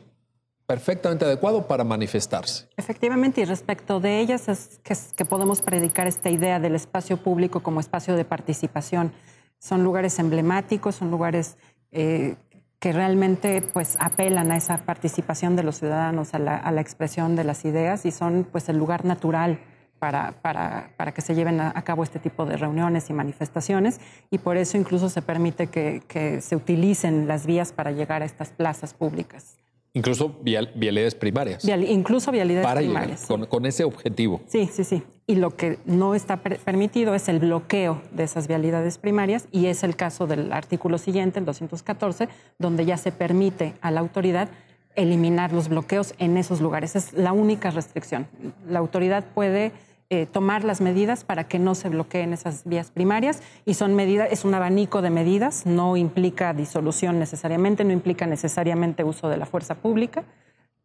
[0.66, 2.68] perfectamente adecuado para manifestarse.
[2.76, 4.80] Efectivamente, y respecto de ellas es
[5.16, 9.12] que, podemos predicar esta idea del espacio público como espacio de participación.
[9.58, 11.56] Son lugares emblemáticos, son lugares
[11.90, 12.36] eh,
[12.78, 17.64] que realmente pues, apelan a esa participación de los ciudadanos, a la, expresión de las
[17.64, 19.58] ideas y son pues, el lugar natural
[20.00, 24.56] para, para, que se lleven a, cabo este tipo de reuniones y manifestaciones y por
[24.56, 29.56] eso incluso se permite que, se utilicen las vías para llegar a estas plazas públicas.
[29.92, 31.64] Incluso vialidades primarias.
[31.64, 33.26] incluso vialidades primarias.
[33.26, 34.40] con, ese objetivo.
[34.46, 35.02] Sí, sí, sí.
[35.26, 39.82] Y lo que no está permitido es el bloqueo de esas vialidades primarias y es
[39.82, 42.28] el caso del artículo siguiente, el 214,
[42.58, 44.48] donde ya se permite a la autoridad
[44.94, 46.96] eliminar los bloqueos en esos lugares.
[46.96, 48.26] Es la única restricción.
[48.68, 49.72] La autoridad puede
[50.12, 54.26] eh, tomar las medidas para que no se bloqueen esas vías primarias y son medidas,
[54.32, 59.46] es un abanico de medidas, no implica disolución necesariamente, no implica necesariamente uso de la
[59.46, 60.24] fuerza pública,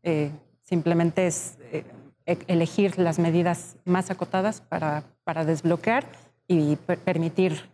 [0.04, 0.30] eh,
[0.62, 1.86] simplemente es eh,
[2.28, 6.06] e-, elegir las medidas más acotadas para, para desbloquear
[6.48, 7.68] y permitir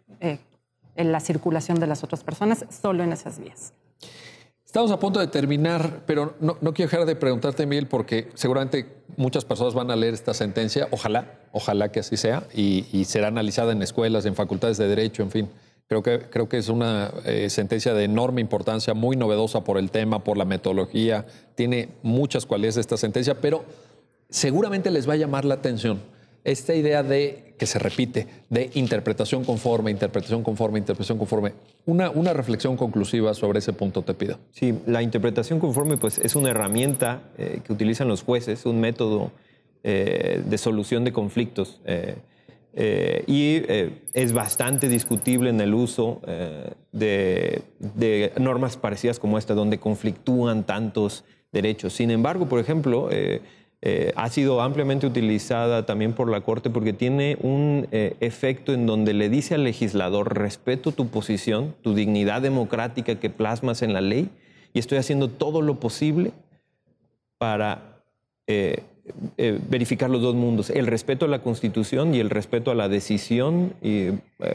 [0.95, 3.74] la circulación de las otras personas solo en esas vías.
[4.72, 8.86] Estamos a punto de terminar, pero no, quiero dejar de preguntarte, Miguel, porque seguramente
[9.17, 13.74] muchas personas van a leer esta sentencia, ojalá, ojalá que así sea, y, será analizada
[13.74, 15.49] en escuelas, en facultades de derecho, en fin.
[15.89, 19.91] Creo que, creo que es una eh, sentencia de enorme importancia, muy novedosa por el
[19.91, 23.65] tema, por la metodología, tiene muchas cualidades esta sentencia, pero
[24.30, 25.99] seguramente les va a llamar la atención
[26.43, 31.53] esta idea de que se repite, de interpretación conforme, interpretación conforme, interpretación conforme.
[31.85, 34.39] Una, una reflexión conclusiva sobre ese punto te pido.
[34.51, 39.31] Sí, la interpretación conforme pues, es una herramienta eh, que utilizan los jueces, un método
[39.83, 41.81] eh, de solución de conflictos.
[41.85, 42.15] Eh,
[43.27, 43.61] y
[44.13, 46.21] es bastante discutible en el uso
[46.93, 51.91] de, de, normas parecidas como esta, donde conflictúan tantos derechos.
[51.91, 53.09] Sin embargo, por ejemplo,
[53.84, 58.86] eh, ha sido ampliamente utilizada también por la Corte porque tiene un eh, efecto en
[58.86, 64.01] donde le dice al legislador, respeto tu posición, tu dignidad democrática que plasmas en la
[64.01, 64.29] ley
[64.73, 66.32] y estoy haciendo todo lo posible
[67.39, 68.03] para
[68.45, 68.84] eh,
[69.67, 73.73] verificar los dos mundos, el respeto a la Constitución y el respeto a la decisión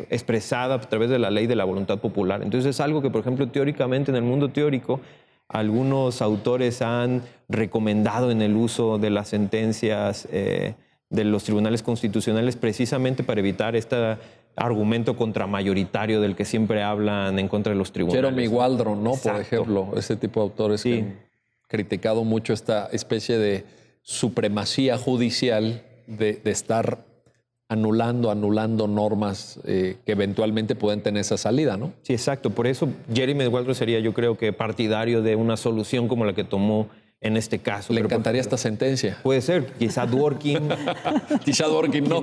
[0.08, 2.42] expresada a través de la ley de la voluntad popular.
[2.44, 5.00] Entonces es algo que, por ejemplo, teóricamente en el mundo teórico,
[5.48, 10.74] algunos autores han recomendado en el uso de las sentencias eh,
[11.10, 14.18] de los tribunales constitucionales precisamente para evitar este
[14.56, 18.24] argumento contramayoritario del que siempre hablan en contra de los tribunales.
[18.24, 19.12] Jeremy Waldron, ¿no?
[19.12, 21.20] Por ejemplo, ese tipo de autores que han
[21.68, 23.64] criticado mucho esta especie de
[24.02, 27.05] supremacía judicial de estar
[27.68, 31.92] anulando, anulando normas eh, que eventualmente pueden tener esa salida, ¿no?
[32.02, 32.50] Sí, exacto.
[32.50, 36.44] Por eso Jeremy Waldron sería, yo creo que partidario de una solución como la que
[36.44, 36.88] tomó
[37.20, 37.92] en este caso.
[37.92, 39.18] Le encantaría esta sentencia.
[39.22, 39.72] Puede ser.
[39.78, 40.68] Quizá Dworkin.
[41.44, 42.22] quizá Dworkin no.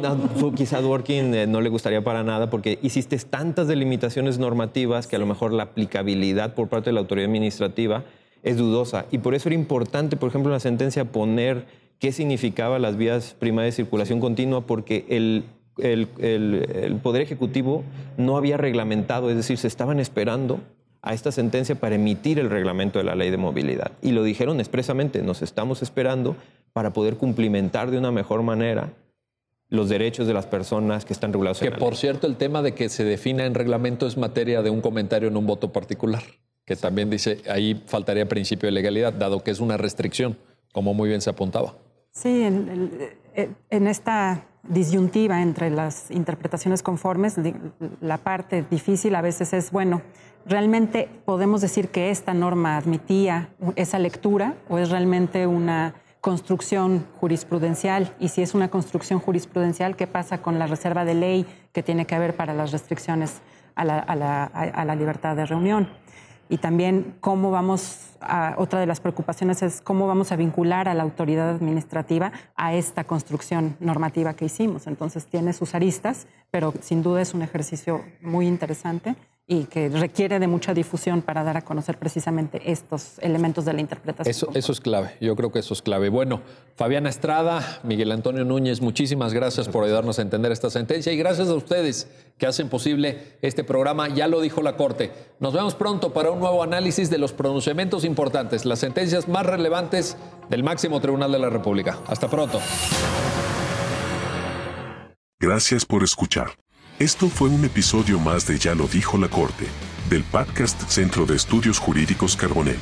[0.56, 5.20] Quizá Dworkin eh, no le gustaría para nada porque hiciste tantas delimitaciones normativas que a
[5.20, 8.04] lo mejor la aplicabilidad por parte de la autoridad administrativa
[8.44, 9.06] es dudosa.
[9.12, 11.66] Y por eso era importante, por ejemplo, en la sentencia poner
[12.04, 15.46] qué significaba las vías primarias de circulación continua, porque el,
[15.78, 17.86] el, Poder Ejecutivo
[18.18, 20.60] no había reglamentado, es decir, se estaban esperando
[21.02, 23.94] a esta sentencia para emitir el reglamento de la ley de movilidad.
[24.02, 26.36] Y lo dijeron expresamente, nos estamos esperando
[26.74, 28.92] para poder cumplimentar de una mejor manera
[29.70, 31.62] los derechos de las personas que están regulados.
[31.62, 34.82] Que por cierto, el tema de que se defina en reglamento es materia de un
[34.82, 36.24] comentario en un voto particular,
[36.66, 40.36] que también dice, ahí faltaría principio de legalidad, dado que es una restricción,
[40.74, 41.76] como muy bien se apuntaba.
[42.14, 47.40] Sí, en, esta disyuntiva entre las interpretaciones conformes,
[48.02, 50.04] la parte difícil a veces es, bueno,
[50.46, 58.16] ¿realmente podemos decir que esta norma admitía esa lectura o es realmente una construcción jurisprudencial?
[58.20, 62.06] Y si es una construcción jurisprudencial, ¿qué pasa con la reserva de ley que tiene
[62.06, 63.42] que haber para las restricciones
[63.74, 65.90] a la libertad de reunión?
[66.50, 68.10] Y también cómo vamos
[68.58, 73.04] otra de las preocupaciones es cómo vamos a vincular a la autoridad administrativa a esta
[73.04, 74.88] construcción normativa que hicimos.
[74.88, 79.16] Entonces tiene sus aristas, pero sin duda es un ejercicio muy interesante
[79.46, 83.82] y que requiere de mucha difusión para dar a conocer precisamente estos elementos de la
[83.82, 84.32] interpretación.
[84.32, 86.08] Eso, eso es clave, yo creo que eso es clave.
[86.08, 86.42] Bueno,
[86.78, 91.50] Fabiana Estrada, Miguel Antonio Núñez, muchísimas gracias por ayudarnos a entender esta sentencia y gracias
[91.50, 94.08] a ustedes que hacen posible este programa.
[94.08, 95.12] Ya lo dijo la Corte.
[95.40, 100.16] Nos vemos pronto para un nuevo análisis de los pronunciamientos importantes, las sentencias más relevantes
[100.50, 102.00] del máximo tribunal de la República.
[102.08, 102.62] Hasta pronto.
[105.40, 106.63] Gracias por escuchar.
[107.04, 109.66] Esto fue un episodio más de Ya lo dijo la Corte,
[110.10, 112.80] del podcast Centro de Estudios Jurídicos Carbonell.